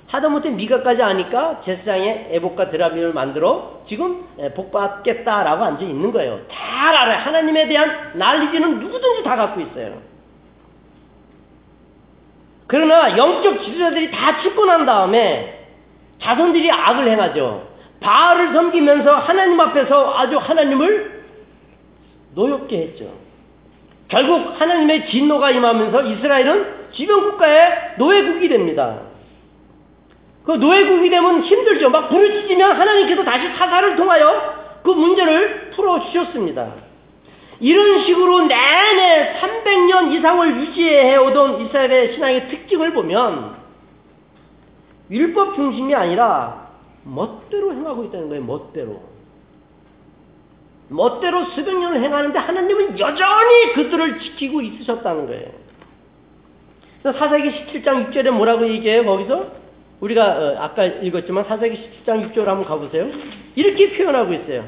하다못해 0.08 0.50
미가까지 0.50 1.02
아니까 1.04 1.62
제사장에 1.64 2.30
에복과 2.32 2.70
드라비를 2.70 3.14
만들어 3.14 3.84
지금 3.88 4.26
복받겠다라고 4.56 5.64
앉아 5.64 5.84
있는 5.84 6.12
거예요. 6.12 6.40
잘 6.52 6.96
알아요. 6.96 7.20
하나님에 7.20 7.68
대한 7.68 8.12
난리지는 8.14 8.80
누구든지 8.80 9.24
다 9.24 9.36
갖고 9.36 9.62
있어요. 9.62 10.02
그러나 12.68 13.18
영적 13.18 13.64
지도자들이 13.64 14.12
다 14.12 14.42
죽고 14.42 14.66
난 14.66 14.86
다음에 14.86 15.61
자손들이 16.22 16.72
악을 16.72 17.08
행하죠. 17.08 17.68
바알을 18.00 18.54
섬기면서 18.54 19.16
하나님 19.16 19.60
앞에서 19.60 20.18
아주 20.18 20.38
하나님을 20.38 21.24
노엽게 22.34 22.78
했죠. 22.78 23.12
결국 24.08 24.60
하나님의 24.60 25.10
진노가 25.10 25.52
임하면서 25.52 26.02
이스라엘은 26.04 26.82
지변 26.94 27.22
국가의 27.32 27.96
노예국이 27.98 28.50
됩니다. 28.50 29.00
그 30.46 30.54
노예국이 30.54 31.10
되면 31.10 31.44
힘들죠. 31.44 31.90
막 31.90 32.10
부르짖으면 32.10 32.76
하나님께서 32.76 33.24
다시 33.24 33.48
사사를 33.58 33.96
통하여 33.96 34.80
그 34.84 34.90
문제를 34.90 35.72
풀어주셨습니다. 35.76 36.74
이런 37.60 38.04
식으로 38.06 38.48
내내 38.48 39.40
300년 39.40 40.14
이상을 40.14 40.62
유지해 40.62 41.16
오던 41.18 41.62
이스라엘의 41.62 42.14
신앙의 42.14 42.48
특징을 42.50 42.92
보면 42.94 43.61
율법 45.12 45.56
중심이 45.56 45.94
아니라 45.94 46.70
멋대로 47.04 47.74
행하고 47.74 48.06
있다는 48.06 48.30
거예요. 48.30 48.44
멋대로. 48.44 49.02
멋대로 50.88 51.46
수백 51.46 51.78
년을 51.78 52.04
행하는데 52.04 52.38
하나님은 52.38 53.00
여전히 53.00 53.74
그들을 53.74 54.20
지키고 54.20 54.62
있으셨다는 54.62 55.28
거예요. 55.28 55.48
사사기 57.04 57.50
17장 57.50 58.12
6절에 58.12 58.32
뭐라고 58.32 58.68
얘기해요? 58.68 59.04
거기서 59.06 59.48
우리가 60.02 60.26
어, 60.26 60.56
아까 60.60 60.86
읽었지만 60.86 61.46
사사기 61.46 61.92
17장 62.06 62.32
6절 62.34 62.46
한번 62.46 62.66
가보세요. 62.66 63.08
이렇게 63.56 63.98
표현하고 63.98 64.34
있어요. 64.34 64.66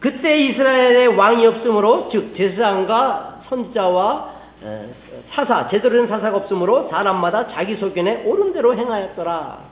그때 0.00 0.38
이스라엘의 0.46 1.08
왕이 1.08 1.46
없으므로 1.46 2.08
즉 2.10 2.34
제사장과 2.36 3.42
선지자와 3.48 4.40
사사 5.30 5.68
제대로 5.68 5.96
된 5.96 6.08
사사가 6.08 6.36
없으므로 6.38 6.88
사람마다 6.90 7.48
자기 7.48 7.76
소견에 7.76 8.24
옳은 8.24 8.52
대로 8.52 8.74
행하였더라. 8.76 9.69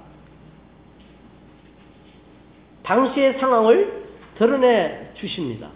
당시의 2.88 3.38
상황을 3.38 4.06
드러내 4.36 5.10
주십니다. 5.14 5.68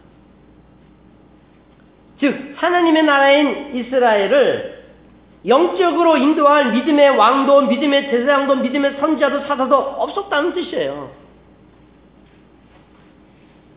즉 2.18 2.54
하나님의 2.56 3.02
나라인 3.02 3.76
이스라엘을 3.76 4.82
영적으로 5.46 6.16
인도할 6.16 6.72
믿음의 6.72 7.10
왕도, 7.10 7.62
믿음의 7.62 8.10
제사장도, 8.10 8.56
믿음의 8.56 8.96
선지자도 8.98 9.40
사사도 9.40 9.76
없었다는 9.76 10.54
뜻이에요. 10.54 11.10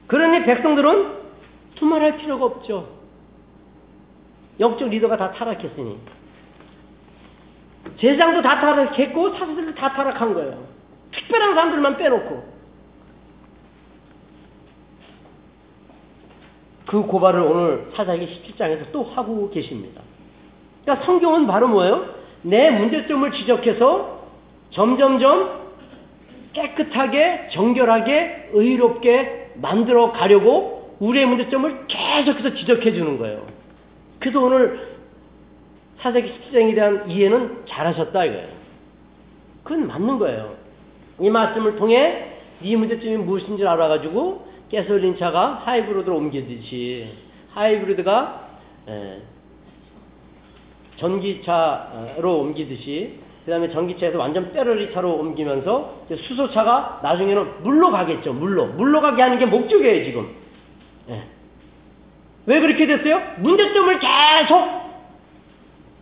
그러니 0.08 0.46
백성들은 0.46 1.26
두말할 1.76 2.18
필요가 2.18 2.46
없죠. 2.46 2.88
영적 4.60 4.88
리더가 4.88 5.18
다 5.18 5.32
타락했으니. 5.34 6.00
제장도 7.98 8.42
다 8.44 8.62
타락했고 8.62 9.32
사사들도 9.32 9.76
다 9.76 9.92
타락한 9.94 10.34
거예요. 10.36 10.68
특별한 11.12 11.56
사람들만 11.56 11.98
빼놓고. 11.98 12.55
그 16.96 17.08
고발을 17.08 17.42
오늘 17.42 17.88
사사기 17.94 18.26
17장에서 18.26 18.90
또 18.94 19.04
하고 19.04 19.50
계십니다. 19.50 20.02
그러니까 20.86 21.06
성경은 21.06 21.46
바로 21.46 21.68
뭐예요? 21.68 22.06
내 22.44 22.72
문제점을 22.72 23.30
지적해서 23.34 24.28
점점점 24.70 25.66
깨끗하게, 26.54 27.50
정결하게, 27.52 28.52
의롭게 28.54 29.52
만들어 29.56 30.14
가려고 30.14 30.96
우리의 31.02 31.26
문제점을 31.26 31.88
계속해서 31.88 32.56
지적해 32.56 32.94
주는 32.94 33.18
거예요. 33.18 33.46
그래서 34.20 34.40
오늘 34.40 34.96
사사기 36.00 36.32
17장에 36.32 36.76
대한 36.76 37.12
이해는 37.12 37.64
잘하셨다 37.68 38.24
이거예요. 38.24 38.48
그건 39.64 39.88
맞는 39.88 40.18
거예요. 40.18 40.56
이 41.20 41.30
말씀을 41.30 41.76
통해 41.76 42.32
네 42.62 42.76
문제점이 42.78 43.18
무엇인지 43.18 43.68
알아가지고 43.68 44.45
가솔린 44.72 45.18
차가 45.18 45.62
하이브리드로 45.66 46.16
옮기듯이 46.16 47.08
하이브리드가 47.52 48.50
전기차로 50.98 52.40
옮기듯이 52.40 53.20
그 53.46 53.52
다음에 53.52 53.70
전기차에서 53.70 54.18
완전 54.18 54.52
배터리 54.52 54.92
차로 54.92 55.14
옮기면서 55.18 56.06
수소차가 56.10 57.02
나중에는 57.04 57.62
물로 57.62 57.92
가겠죠. 57.92 58.34
물로. 58.34 58.66
물로 58.68 59.02
가게 59.02 59.22
하는 59.22 59.38
게 59.38 59.46
목적이에요, 59.46 60.04
지금. 60.04 60.36
예. 61.10 61.24
왜 62.48 62.60
그렇게 62.60 62.88
됐어요? 62.88 63.22
문제점을 63.38 64.00
계속 64.00 64.86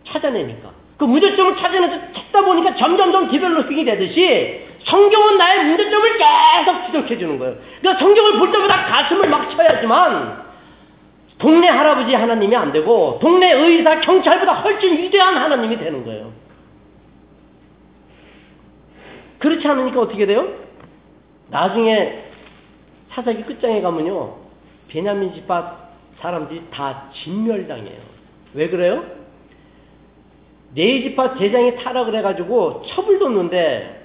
찾아내니까. 0.06 0.70
그 0.96 1.04
문제점을 1.04 1.56
찾아내서 1.56 2.12
찾다 2.14 2.44
보니까 2.46 2.76
점점점 2.76 3.30
디벨로핑이 3.30 3.84
되듯이 3.84 4.63
성경은 4.84 5.38
나의 5.38 5.64
문제점을 5.64 6.18
계속 6.18 6.86
지적해 6.86 7.18
주는 7.18 7.38
거예요. 7.38 7.56
그러니까 7.80 8.04
성경을 8.04 8.38
볼 8.38 8.52
때마다 8.52 8.84
가슴을 8.84 9.28
막 9.28 9.50
쳐야지만 9.50 10.44
동네 11.38 11.68
할아버지 11.68 12.14
하나님이 12.14 12.54
안 12.54 12.72
되고 12.72 13.18
동네 13.20 13.52
의사 13.52 14.00
경찰보다 14.00 14.54
훨씬 14.54 14.98
위대한 14.98 15.36
하나님이 15.36 15.78
되는 15.78 16.04
거예요. 16.04 16.32
그렇지 19.38 19.66
않으니까 19.66 20.00
어떻게 20.00 20.26
돼요? 20.26 20.48
나중에 21.48 22.24
사사기 23.10 23.42
끝장에 23.42 23.80
가면요. 23.80 24.36
베냐민 24.88 25.34
집합 25.34 25.92
사람들이 26.20 26.62
다 26.70 27.10
진멸당해요. 27.12 27.98
왜 28.54 28.68
그래요? 28.68 29.04
네 30.74 31.02
집합 31.02 31.38
대장이 31.38 31.76
타락을 31.76 32.16
해가지고 32.18 32.82
첩을 32.86 33.18
뒀는데 33.18 34.03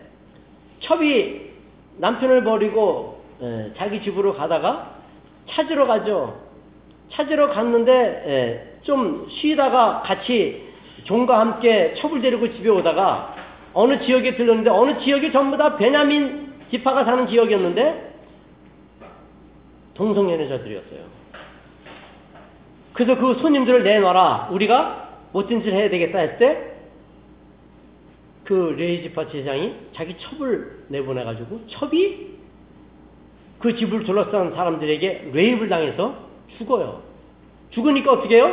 첩이 0.81 1.49
남편을 1.97 2.43
버리고 2.43 3.23
에, 3.41 3.71
자기 3.77 4.01
집으로 4.01 4.33
가다가 4.33 4.95
찾으러 5.49 5.87
가죠. 5.87 6.39
찾으러 7.11 7.49
갔는데 7.49 7.91
에, 8.25 8.81
좀 8.83 9.27
쉬다가 9.29 10.01
같이 10.01 10.69
종과 11.03 11.39
함께 11.39 11.95
첩을 11.97 12.21
데리고 12.21 12.51
집에 12.53 12.69
오다가 12.69 13.35
어느 13.73 13.99
지역에 14.05 14.35
들렀는데 14.35 14.69
어느 14.69 14.99
지역이 14.99 15.31
전부 15.31 15.57
다 15.57 15.77
베냐민 15.77 16.53
지파가 16.71 17.03
사는 17.05 17.27
지역이었는데 17.27 18.09
동성연애자들이었어요. 19.95 21.19
그래서 22.93 23.15
그 23.17 23.35
손님들을 23.35 23.83
내놔라. 23.83 24.49
우리가 24.51 25.09
멋진 25.31 25.61
짓을 25.61 25.73
해야 25.73 25.89
되겠다 25.89 26.19
했을 26.19 26.37
때, 26.37 26.68
그 28.49 28.73
레이지파 28.79 29.27
제장이 29.27 29.75
자기 29.93 30.15
첩을 30.17 30.85
내보내가지고, 30.87 31.67
첩이 31.67 32.29
그 33.59 33.75
집을 33.75 34.05
둘러싼 34.05 34.55
사람들에게 34.55 35.29
레이블 35.33 35.69
당해서 35.69 36.15
죽어요. 36.57 37.03
죽으니까 37.69 38.11
어떻게 38.11 38.37
해요? 38.37 38.51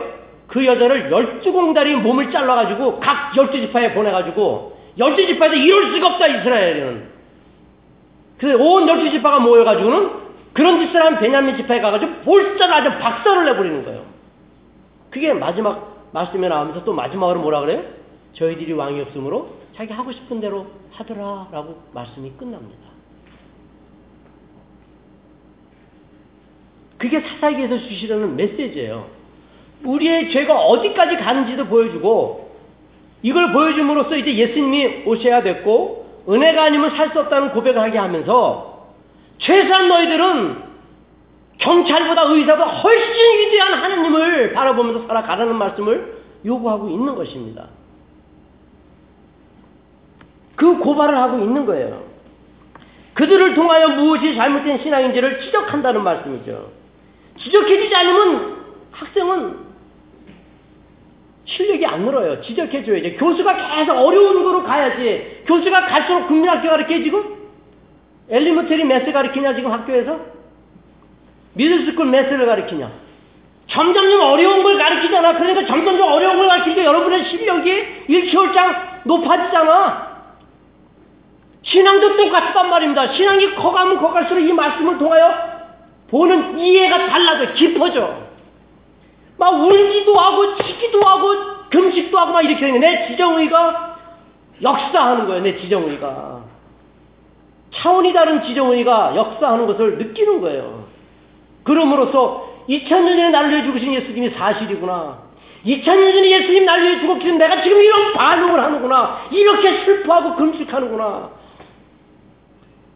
그 0.48 0.66
여자를 0.66 1.10
열두 1.10 1.50
공다리 1.50 1.96
몸을 1.96 2.30
잘라가지고 2.30 3.00
각 3.00 3.34
열두 3.38 3.58
지파에 3.58 3.94
보내가지고 3.94 4.76
열두 4.98 5.26
지파에서 5.28 5.54
이럴 5.54 5.94
수가 5.94 6.08
없다 6.08 6.26
이스라엘은. 6.26 7.08
그래서 8.36 8.62
온 8.62 8.86
열두 8.86 9.10
지파가 9.12 9.38
모여가지고는 9.38 10.10
그런 10.52 10.86
짓을 10.86 11.02
한 11.02 11.18
베냐민 11.18 11.56
지파에 11.56 11.80
가가지고 11.80 12.16
볼살 12.16 12.70
아주 12.70 12.98
박살을 12.98 13.46
내버리는 13.46 13.82
거예요. 13.86 14.04
그게 15.08 15.32
마지막 15.32 16.10
말씀에 16.12 16.48
나오면서 16.48 16.84
또 16.84 16.92
마지막으로 16.92 17.40
뭐라 17.40 17.60
그래요? 17.60 17.82
저희들이 18.34 18.74
왕이 18.74 19.00
없으므로 19.00 19.55
자기 19.76 19.92
하고 19.92 20.10
싶은 20.10 20.40
대로 20.40 20.66
하더라 20.92 21.48
라고 21.52 21.82
말씀이 21.92 22.32
끝납니다. 22.38 22.86
그게 26.98 27.20
사사기에서 27.20 27.78
주시려는 27.78 28.36
메시지예요. 28.36 29.06
우리의 29.84 30.32
죄가 30.32 30.56
어디까지 30.58 31.16
가는지도 31.18 31.66
보여주고 31.66 32.56
이걸 33.22 33.52
보여줌으로써 33.52 34.16
이제 34.16 34.34
예수님이 34.34 35.02
오셔야 35.04 35.42
됐고 35.42 36.24
은혜가 36.28 36.64
아니면 36.64 36.96
살 36.96 37.10
수 37.12 37.20
없다는 37.20 37.52
고백을 37.52 37.80
하게 37.80 37.98
하면서 37.98 38.88
최소한 39.38 39.88
너희들은 39.88 40.64
경찰보다 41.58 42.22
의사보다 42.22 42.66
훨씬 42.66 43.38
위대한 43.38 43.74
하나님을 43.74 44.52
바라보면서 44.54 45.06
살아가라는 45.06 45.56
말씀을 45.56 46.22
요구하고 46.44 46.88
있는 46.88 47.14
것입니다. 47.14 47.68
그 50.56 50.78
고발을 50.78 51.16
하고 51.16 51.38
있는 51.38 51.66
거예요. 51.66 52.04
그들을 53.14 53.54
통하여 53.54 53.88
무엇이 53.88 54.34
잘못된 54.34 54.82
신앙인지를 54.82 55.40
지적한다는 55.42 56.02
말씀이죠. 56.02 56.70
지적해주지 57.38 57.94
않으면 57.94 58.56
학생은 58.92 59.66
실력이 61.44 61.86
안 61.86 62.02
늘어요. 62.02 62.42
지적해줘야지. 62.42 63.16
교수가 63.16 63.76
계속 63.76 63.92
어려운 63.92 64.42
거로 64.42 64.64
가야지. 64.64 65.42
교수가 65.46 65.86
갈수록 65.86 66.26
국민학교 66.26 66.68
가르쳐 66.68 66.88
지금? 67.02 67.36
elementary 68.28 68.84
math 68.84 69.12
가르치냐 69.12 69.54
지금 69.54 69.70
학교에서? 69.70 70.18
middle 71.54 71.80
school 71.80 72.06
math를 72.06 72.44
가르치냐? 72.46 72.90
점점점 73.68 74.20
어려운 74.20 74.62
걸 74.62 74.78
가르치잖아. 74.78 75.38
그러니까 75.38 75.66
점점점 75.66 76.12
어려운 76.12 76.36
걸 76.36 76.48
가르치니까 76.48 76.84
여러분의 76.84 77.30
실력이 77.30 77.84
일취월장 78.08 79.00
높아지잖아. 79.04 80.05
신앙도 81.66 82.16
똑같단 82.16 82.70
말입니다. 82.70 83.12
신앙이 83.12 83.54
커가면 83.56 83.98
커갈수록 83.98 84.40
이 84.40 84.52
말씀을 84.52 84.98
통하여 84.98 85.56
보는 86.10 86.58
이해가 86.58 87.06
달라져, 87.06 87.52
깊어져. 87.54 88.26
막 89.36 89.60
울기도 89.60 90.16
하고, 90.16 90.56
치기도 90.56 91.02
하고, 91.02 91.34
금식도 91.70 92.16
하고 92.16 92.32
막 92.32 92.44
이렇게 92.44 92.60
되는 92.60 92.80
내 92.80 93.08
지정의가 93.08 93.96
역사하는 94.62 95.26
거예요, 95.26 95.42
내 95.42 95.56
지정의가. 95.58 96.44
차원이 97.74 98.12
다른 98.12 98.42
지정의가 98.44 99.14
역사하는 99.16 99.66
것을 99.66 99.98
느끼는 99.98 100.40
거예요. 100.40 100.86
그러므로써 101.64 102.48
2000년 102.68 102.88
전에 102.88 103.30
나를 103.30 103.50
위해 103.50 103.64
죽으신 103.64 103.92
예수님이 103.92 104.30
사실이구나. 104.30 105.18
2000년 105.66 106.14
전에 106.14 106.30
예수님 106.30 106.64
나를 106.64 106.84
위해 106.84 107.00
죽었기는 107.00 107.38
내가 107.38 107.62
지금 107.62 107.82
이런 107.82 108.12
반응을 108.12 108.62
하는구나. 108.62 109.26
이렇게 109.32 109.84
슬퍼하고 109.84 110.36
금식하는구나. 110.36 111.30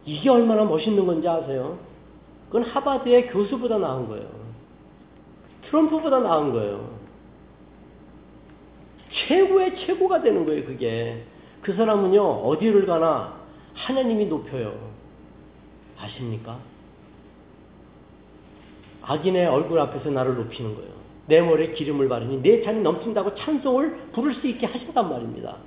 이게 0.05 0.29
얼마나 0.29 0.63
멋있는 0.63 1.05
건지 1.05 1.27
아세요? 1.27 1.77
그건 2.47 2.63
하바드의 2.63 3.29
교수보다 3.29 3.77
나은 3.77 4.07
거예요. 4.07 4.27
트럼프보다 5.67 6.19
나은 6.19 6.51
거예요. 6.51 6.89
최고의 9.27 9.85
최고가 9.85 10.21
되는 10.21 10.45
거예요, 10.45 10.65
그게. 10.65 11.25
그 11.61 11.73
사람은요, 11.75 12.21
어디를 12.21 12.85
가나 12.85 13.35
하나님이 13.73 14.25
높여요. 14.25 14.73
아십니까? 15.97 16.59
악인의 19.03 19.47
얼굴 19.47 19.79
앞에서 19.79 20.09
나를 20.09 20.35
높이는 20.35 20.75
거예요. 20.75 20.91
내 21.27 21.41
머리에 21.41 21.73
기름을 21.73 22.09
바르니 22.09 22.41
내 22.41 22.61
잔이 22.63 22.81
넘친다고 22.81 23.35
찬송을 23.35 24.09
부를 24.11 24.33
수 24.35 24.47
있게 24.47 24.65
하신단 24.65 25.09
말입니다. 25.09 25.57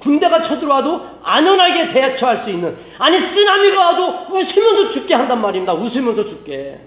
군대가 0.00 0.48
쳐들어와도 0.48 1.20
안연하게 1.22 1.92
대처할 1.92 2.44
수 2.44 2.50
있는 2.50 2.76
아니 2.98 3.18
쓰나미가 3.18 3.78
와도 3.78 4.34
웃으면서 4.34 4.92
죽게 4.92 5.14
한단 5.14 5.40
말입니다. 5.40 5.74
웃으면서 5.74 6.24
죽게. 6.24 6.80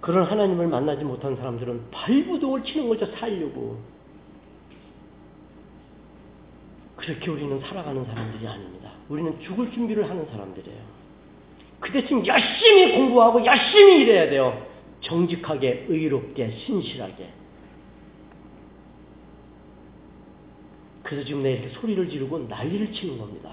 그런 0.00 0.24
하나님을 0.24 0.68
만나지 0.68 1.04
못한 1.04 1.36
사람들은 1.36 1.90
발부동을 1.90 2.64
치는 2.64 2.88
거죠. 2.88 3.06
살려고. 3.18 3.78
그렇게 6.96 7.30
우리는 7.30 7.60
살아가는 7.60 8.04
사람들이 8.04 8.46
아닙니다. 8.46 8.90
우리는 9.08 9.38
죽을 9.40 9.70
준비를 9.72 10.08
하는 10.08 10.26
사람들이에요. 10.30 10.78
그 11.80 11.92
대신 11.92 12.26
열심히 12.26 12.96
공부하고 12.96 13.44
열심히 13.44 14.02
일해야 14.02 14.30
돼요. 14.30 14.66
정직하게, 15.00 15.86
의롭게, 15.88 16.50
신실하게. 16.64 17.37
그래서 21.08 21.24
지금 21.24 21.42
내 21.42 21.54
이렇게 21.54 21.70
소리를 21.70 22.10
지르고 22.10 22.46
난리를 22.50 22.92
치는 22.92 23.16
겁니다. 23.16 23.48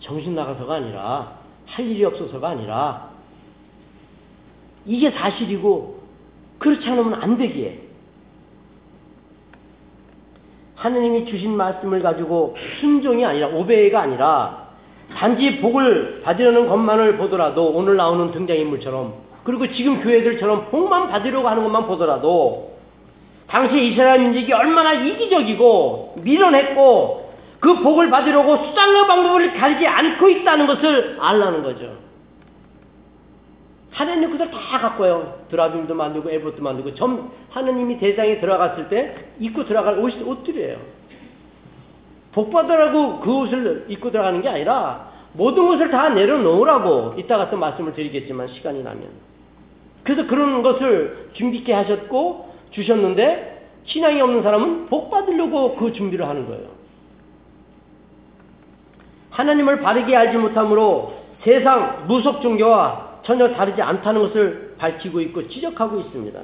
정신 0.00 0.34
나가서가 0.34 0.76
아니라, 0.76 1.34
할 1.66 1.86
일이 1.86 2.02
없어서가 2.02 2.48
아니라, 2.48 3.10
이게 4.86 5.10
사실이고, 5.10 6.00
그렇지 6.58 6.88
않으면 6.88 7.22
안 7.22 7.36
되기에. 7.36 7.82
하느님이 10.76 11.26
주신 11.26 11.54
말씀을 11.58 12.00
가지고 12.00 12.56
순종이 12.80 13.22
아니라, 13.22 13.48
오베이가 13.48 14.00
아니라, 14.00 14.68
단지 15.14 15.60
복을 15.60 16.22
받으려는 16.24 16.68
것만을 16.68 17.18
보더라도, 17.18 17.66
오늘 17.66 17.96
나오는 17.96 18.30
등장인물처럼, 18.30 19.12
그리고 19.44 19.70
지금 19.74 20.00
교회들처럼 20.00 20.70
복만 20.70 21.08
받으려고 21.10 21.48
하는 21.48 21.64
것만 21.64 21.86
보더라도, 21.86 22.77
당시 23.48 23.86
이스라엘 23.86 24.20
민족이 24.20 24.52
얼마나 24.52 24.92
이기적이고 24.92 26.18
밀어냈고 26.22 27.32
그 27.60 27.80
복을 27.82 28.10
받으려고 28.10 28.66
수단과 28.66 29.06
방법을 29.06 29.54
가리지 29.54 29.86
않고 29.86 30.28
있다는 30.28 30.66
것을 30.66 31.16
알라는 31.20 31.62
거죠. 31.62 31.96
하나님 33.90 34.30
그들 34.30 34.50
다 34.50 34.78
갖고요. 34.78 35.46
드라빔도 35.50 35.94
만들고 35.94 36.30
에봇도 36.30 36.62
만들고 36.62 36.94
점 36.94 37.32
하나님이 37.50 37.98
대장에 37.98 38.38
들어갔을 38.38 38.88
때 38.88 39.14
입고 39.40 39.64
들어갈 39.64 39.98
옷이 39.98 40.22
옷들이에요. 40.22 40.76
복 42.32 42.52
받으라고 42.52 43.20
그 43.20 43.34
옷을 43.38 43.86
입고 43.88 44.12
들어가는 44.12 44.40
게 44.42 44.48
아니라 44.48 45.08
모든 45.32 45.66
것을 45.66 45.90
다 45.90 46.10
내려놓으라고 46.10 47.14
이따 47.16 47.38
가 47.38 47.50
또 47.50 47.56
말씀을 47.56 47.94
드리겠지만 47.94 48.48
시간이 48.48 48.82
나면 48.82 49.04
그래서 50.04 50.26
그런 50.26 50.62
것을 50.62 51.30
준비케 51.32 51.72
하셨고 51.72 52.47
주셨는데 52.70 53.58
신앙이 53.84 54.20
없는 54.20 54.42
사람은 54.42 54.86
복 54.86 55.10
받으려고 55.10 55.76
그 55.76 55.92
준비를 55.92 56.28
하는 56.28 56.46
거예요. 56.46 56.68
하나님을 59.30 59.80
바르게 59.80 60.14
알지 60.14 60.36
못함으로 60.36 61.14
세상 61.42 62.04
무속 62.06 62.42
종교와 62.42 63.20
전혀 63.22 63.52
다르지 63.54 63.80
않다는 63.80 64.22
것을 64.22 64.74
밝히고 64.78 65.20
있고 65.20 65.48
지적하고 65.48 66.00
있습니다. 66.00 66.40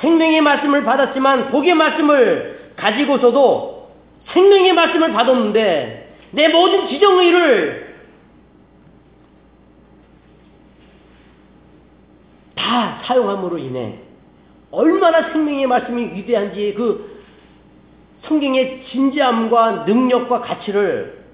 생명의 0.00 0.40
말씀을 0.40 0.84
받았지만 0.84 1.50
복의 1.50 1.74
말씀을 1.74 2.72
가지고서도 2.76 3.90
생명의 4.32 4.72
말씀을 4.72 5.12
받았는데 5.12 6.16
내 6.32 6.48
모든 6.48 6.88
지정의를 6.88 7.94
다 12.56 13.00
사용함으로 13.04 13.58
인해 13.58 14.03
얼마나 14.74 15.30
생명의 15.30 15.66
말씀이 15.66 16.14
위대한지 16.14 16.74
그 16.76 17.22
성경의 18.22 18.84
진지함과 18.90 19.84
능력과 19.84 20.40
가치를 20.40 21.24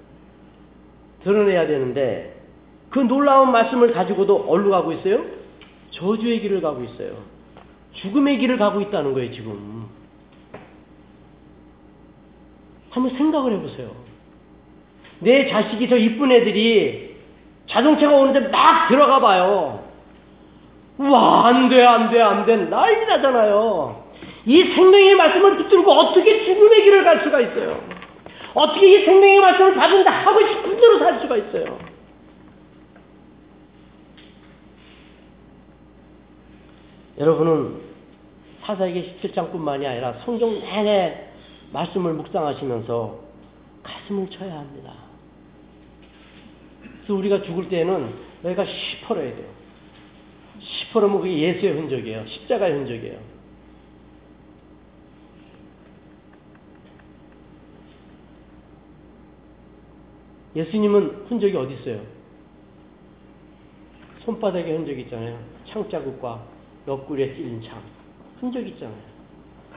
드러내야 1.23 1.67
되는데 1.67 2.39
그 2.89 2.99
놀라운 2.99 3.51
말씀을 3.51 3.93
가지고도 3.93 4.35
어디로 4.35 4.69
가고 4.69 4.91
있어요? 4.91 5.23
저주의 5.91 6.39
길을 6.41 6.61
가고 6.61 6.83
있어요. 6.83 7.17
죽음의 7.93 8.37
길을 8.39 8.57
가고 8.57 8.81
있다는 8.81 9.13
거예요, 9.13 9.31
지금. 9.31 9.87
한번 12.89 13.15
생각을 13.17 13.53
해보세요. 13.53 13.91
내 15.19 15.49
자식이 15.49 15.87
저 15.87 15.97
이쁜 15.97 16.31
애들이 16.31 17.15
자동차가 17.67 18.15
오는데 18.15 18.49
막 18.49 18.89
들어가 18.89 19.19
봐요. 19.19 19.80
와, 21.09 21.47
안 21.47 21.69
돼, 21.69 21.83
안 21.83 22.11
돼, 22.11 22.21
안 22.21 22.45
돼. 22.45 22.55
난리 22.57 23.05
나잖아요. 23.05 24.03
이 24.45 24.63
생명의 24.75 25.15
말씀을 25.15 25.57
붙들고 25.57 25.91
어떻게 25.91 26.45
죽음의 26.45 26.83
길을 26.83 27.03
갈 27.03 27.23
수가 27.23 27.39
있어요? 27.41 27.81
어떻게 28.53 29.01
이 29.01 29.05
생명의 29.05 29.39
말씀을 29.39 29.75
받은다 29.75 30.11
하고 30.11 30.39
싶은 30.47 30.77
대로 30.77 30.99
살 30.99 31.19
수가 31.19 31.37
있어요? 31.37 31.79
여러분은 37.17 37.81
사사에게 38.61 39.17
17장뿐만이 39.21 39.85
아니라 39.85 40.13
성경 40.25 40.59
내내 40.59 41.29
말씀을 41.71 42.13
묵상하시면서 42.13 43.19
가슴을 43.83 44.29
쳐야 44.29 44.53
합니다. 44.53 44.93
그래서 46.81 47.13
우리가 47.13 47.41
죽을 47.43 47.69
때는 47.69 48.13
내가 48.43 48.65
시퍼러야 48.65 49.35
돼요. 49.35 49.60
시퍼러면 50.61 51.21
그게 51.21 51.37
예수의 51.39 51.73
흔적이에요. 51.73 52.25
십자가의 52.27 52.73
흔적이에요. 52.73 53.19
예수님은 60.55 61.25
흔적이 61.29 61.55
어디 61.55 61.73
있어요? 61.75 62.01
손바닥에 64.25 64.71
흔적이 64.71 65.01
있잖아요. 65.03 65.39
창자국과 65.67 66.45
옆구리에 66.87 67.35
찔린 67.35 67.61
창. 67.63 67.81
흔적이 68.39 68.71
있잖아요. 68.71 69.11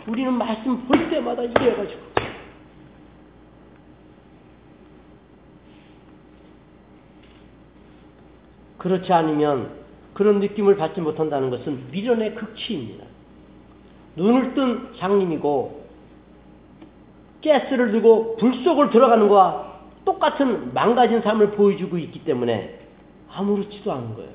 우리는 0.08 0.32
말씀 0.32 0.86
볼 0.86 1.08
때마다 1.08 1.42
이래가지고. 1.42 2.14
그렇지 8.78 9.10
않으면 9.10 9.83
그런 10.14 10.40
느낌을 10.40 10.76
받지 10.76 11.00
못한다는 11.00 11.50
것은 11.50 11.90
미련의 11.90 12.34
극치입니다. 12.36 13.04
눈을 14.16 14.54
뜬 14.54 14.94
장님이고 14.98 15.84
가스를 17.44 17.92
들고 17.92 18.36
불 18.36 18.54
속을 18.64 18.90
들어가는 18.90 19.28
것과 19.28 19.80
똑같은 20.04 20.72
망가진 20.72 21.20
삶을 21.20 21.52
보여주고 21.52 21.98
있기 21.98 22.24
때문에 22.24 22.78
아무렇지도 23.30 23.92
않은 23.92 24.14
거예요. 24.14 24.30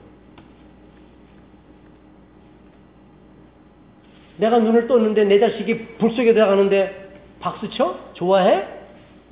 내가 4.38 4.60
눈을 4.60 4.88
떴는데 4.88 5.26
내 5.26 5.40
자식이 5.40 5.98
불 5.98 6.12
속에 6.12 6.34
들어가는데 6.34 7.10
박수쳐? 7.40 7.98
좋아해? 8.14 8.68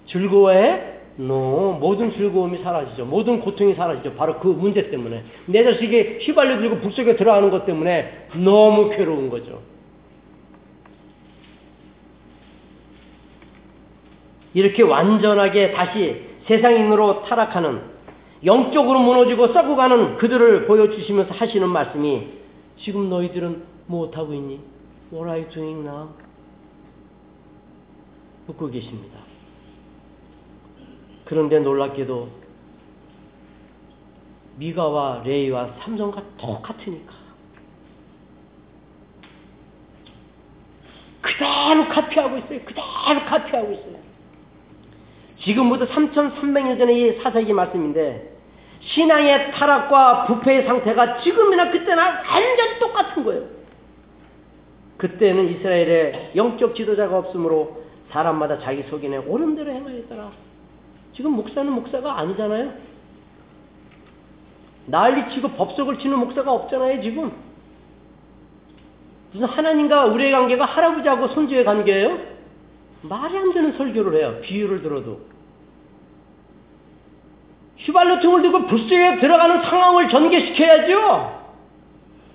즐거워해? 0.08 0.97
모든 1.18 2.12
즐거움이 2.12 2.60
사라지죠. 2.60 3.06
모든 3.06 3.42
고통이 3.42 3.74
사라지죠. 3.74 4.14
바로 4.14 4.40
그 4.40 4.48
문제 4.48 4.90
때문에. 4.90 5.24
내 5.48 5.64
자식이 5.64 6.20
휘발유 6.22 6.60
들고 6.60 6.80
불 6.80 6.92
속에 6.92 7.16
들어가는 7.16 7.50
것 7.50 7.66
때문에 7.66 8.28
너무 8.36 8.90
괴로운 8.90 9.30
거죠. 9.30 9.62
이렇게 14.54 14.84
완전하게 14.84 15.74
다시 15.74 16.22
세상인으로 16.46 17.24
타락하는 17.24 17.82
영적으로 18.46 19.00
무너지고 19.00 19.48
썩어가는 19.48 20.18
그들을 20.18 20.68
보여주시면서 20.68 21.34
하시는 21.34 21.68
말씀이 21.68 22.28
지금 22.80 23.10
너희들은 23.10 23.64
무엇하고 23.88 24.34
있니? 24.34 24.60
What 25.12 25.30
are 25.30 25.42
you 25.42 25.50
doing 25.50 25.88
now? 25.88 26.10
묻고 28.46 28.70
계십니다. 28.70 29.27
그런데 31.28 31.60
놀랍게도 31.60 32.30
미가와 34.56 35.24
레이와 35.26 35.76
삼성과 35.80 36.24
똑같으니까 36.38 37.14
그대로 41.22 41.88
카피하고 41.90 42.38
있어요. 42.38 42.60
그대로 42.66 43.26
카피하고 43.26 43.72
있어요. 43.74 43.98
지금부터 45.40 45.86
3,300년 45.88 46.78
전의 46.80 47.02
이 47.02 47.22
사사기 47.22 47.54
말씀인데 47.54 48.36
신앙의 48.80 49.52
타락과 49.52 50.28
부패의 50.28 50.66
상태가 50.66 51.20
지금이나 51.20 51.72
그때나 51.72 52.24
완전 52.24 52.80
똑같은 52.80 53.24
거예요. 53.24 53.44
그때는 54.98 55.50
이스라엘에 55.50 56.32
영적 56.36 56.74
지도자가 56.76 57.18
없으므로 57.20 57.84
사람마다 58.10 58.60
자기 58.60 58.84
속인에 58.84 59.18
옳은 59.18 59.56
대로 59.56 59.72
행하였더라. 59.72 60.47
지금 61.18 61.32
목사는 61.32 61.70
목사가 61.72 62.20
아니잖아요. 62.20 62.74
난리 64.86 65.34
치고 65.34 65.50
법석을 65.54 65.98
치는 65.98 66.20
목사가 66.20 66.54
없잖아요, 66.54 67.02
지금. 67.02 67.32
무슨 69.32 69.48
하나님과 69.48 70.06
우리의 70.06 70.32
관계가 70.32 70.66
할아버지하고 70.66 71.30
손주의 71.30 71.66
관계예요? 71.66 72.20
말이 73.02 73.36
안 73.36 73.52
되는 73.52 73.76
설교를 73.76 74.20
해요. 74.20 74.40
비유를 74.44 74.84
들어도. 74.84 75.22
휘발유 77.78 78.20
통을 78.20 78.44
들고 78.44 78.68
부스에 78.68 79.20
들어가는 79.20 79.64
상황을 79.64 80.10
전개시켜야죠. 80.10 81.46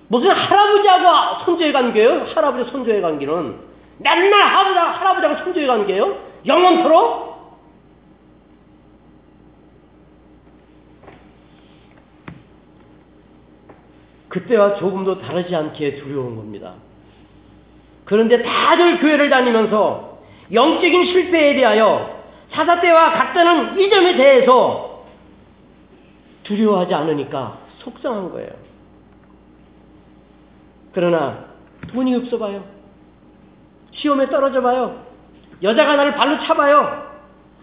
무슨 0.08 0.30
할아버지하고 0.30 1.44
손주의 1.44 1.72
관계예요? 1.72 2.32
할아버지 2.34 2.68
손주의 2.72 3.00
관계는 3.00 3.60
맨날 3.98 4.42
할아버지, 4.42 4.78
할아버지하고 4.98 5.44
손주의 5.44 5.68
관계예요? 5.68 6.18
영원토록? 6.46 7.31
그때와 14.32 14.76
조금도 14.76 15.20
다르지 15.20 15.54
않게 15.54 15.96
두려운 15.96 16.36
겁니다. 16.36 16.72
그런데 18.06 18.42
다들 18.42 18.98
교회를 19.00 19.28
다니면서 19.28 20.20
영적인 20.50 21.04
실패에 21.04 21.54
대하여 21.54 22.22
사사 22.50 22.80
때와 22.80 23.12
같다는 23.12 23.78
이 23.78 23.90
점에 23.90 24.16
대해서 24.16 25.04
두려워하지 26.44 26.94
않으니까 26.94 27.58
속상한 27.80 28.32
거예요. 28.32 28.50
그러나 30.94 31.44
돈이 31.88 32.14
없어 32.16 32.38
봐요. 32.38 32.64
시험에 33.92 34.28
떨어져 34.30 34.62
봐요. 34.62 35.04
여자가 35.62 35.96
나를 35.96 36.14
발로 36.14 36.42
차봐요. 36.44 37.12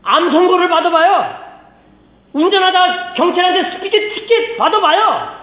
암 0.03 0.31
선고를 0.31 0.69
받아봐요. 0.69 1.49
운전하다 2.33 3.13
경찰한테 3.15 3.71
스피드 3.71 4.13
티켓 4.13 4.57
받아봐요. 4.57 5.38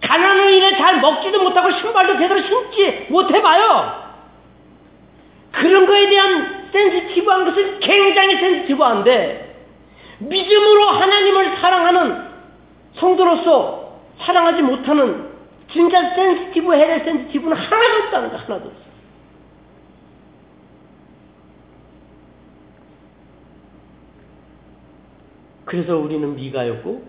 가난으로 0.00 0.50
인해 0.50 0.76
잘 0.76 1.00
먹지도 1.00 1.42
못하고 1.42 1.70
신발도 1.70 2.18
제대로 2.18 2.40
신지 2.42 3.06
못해봐요. 3.10 4.10
그런 5.52 5.86
거에 5.86 6.08
대한 6.08 6.68
센시티브한 6.72 7.44
것은 7.44 7.80
굉장히 7.80 8.36
센시티브한데 8.36 9.66
믿음으로 10.18 10.86
하나님을 10.90 11.56
사랑하는 11.56 12.30
성도로서 12.94 14.00
사랑하지 14.18 14.62
못하는 14.62 15.30
진짜 15.72 16.14
센시티브 16.14 16.74
해야 16.74 16.86
될 16.86 17.04
센시티브는 17.04 17.56
하나도 17.56 18.04
없다는 18.04 18.30
거 18.30 18.36
하나도 18.36 18.68
없어. 18.68 18.90
그래서 25.64 25.96
우리는 25.96 26.34
미가였고 26.34 27.02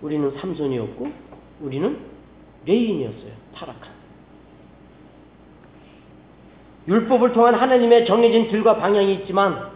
우리는 0.00 0.38
삼손이었고 0.38 1.12
우리는 1.60 2.11
레위인이었어요. 2.66 3.32
타락한. 3.54 3.92
율법을 6.88 7.32
통한 7.32 7.54
하나님의 7.54 8.06
정해진 8.06 8.48
틀과 8.48 8.76
방향이 8.76 9.14
있지만 9.14 9.70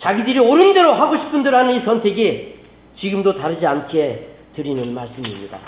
자기들이 0.00 0.38
옳은 0.38 0.74
대로 0.74 0.94
하고 0.94 1.16
싶은 1.16 1.42
대로 1.42 1.56
하는 1.56 1.74
이 1.74 1.84
선택이 1.84 2.60
지금도 2.96 3.38
다르지 3.38 3.66
않게 3.66 4.36
드리는 4.54 4.94
말씀입니다. 4.94 5.58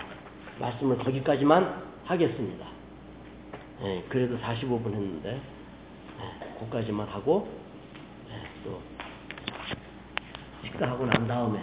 말씀을 0.59 0.99
거기까지만 0.99 1.83
하겠습니다. 2.05 2.67
네, 3.83 4.05
그래도 4.09 4.39
45분 4.39 4.87
했는데 4.87 5.33
네, 5.33 6.49
거기까지만 6.61 7.09
하고 7.09 7.49
네, 8.29 8.37
또 8.65 8.81
식사하고 10.65 11.07
난 11.07 11.27
다음에 11.27 11.61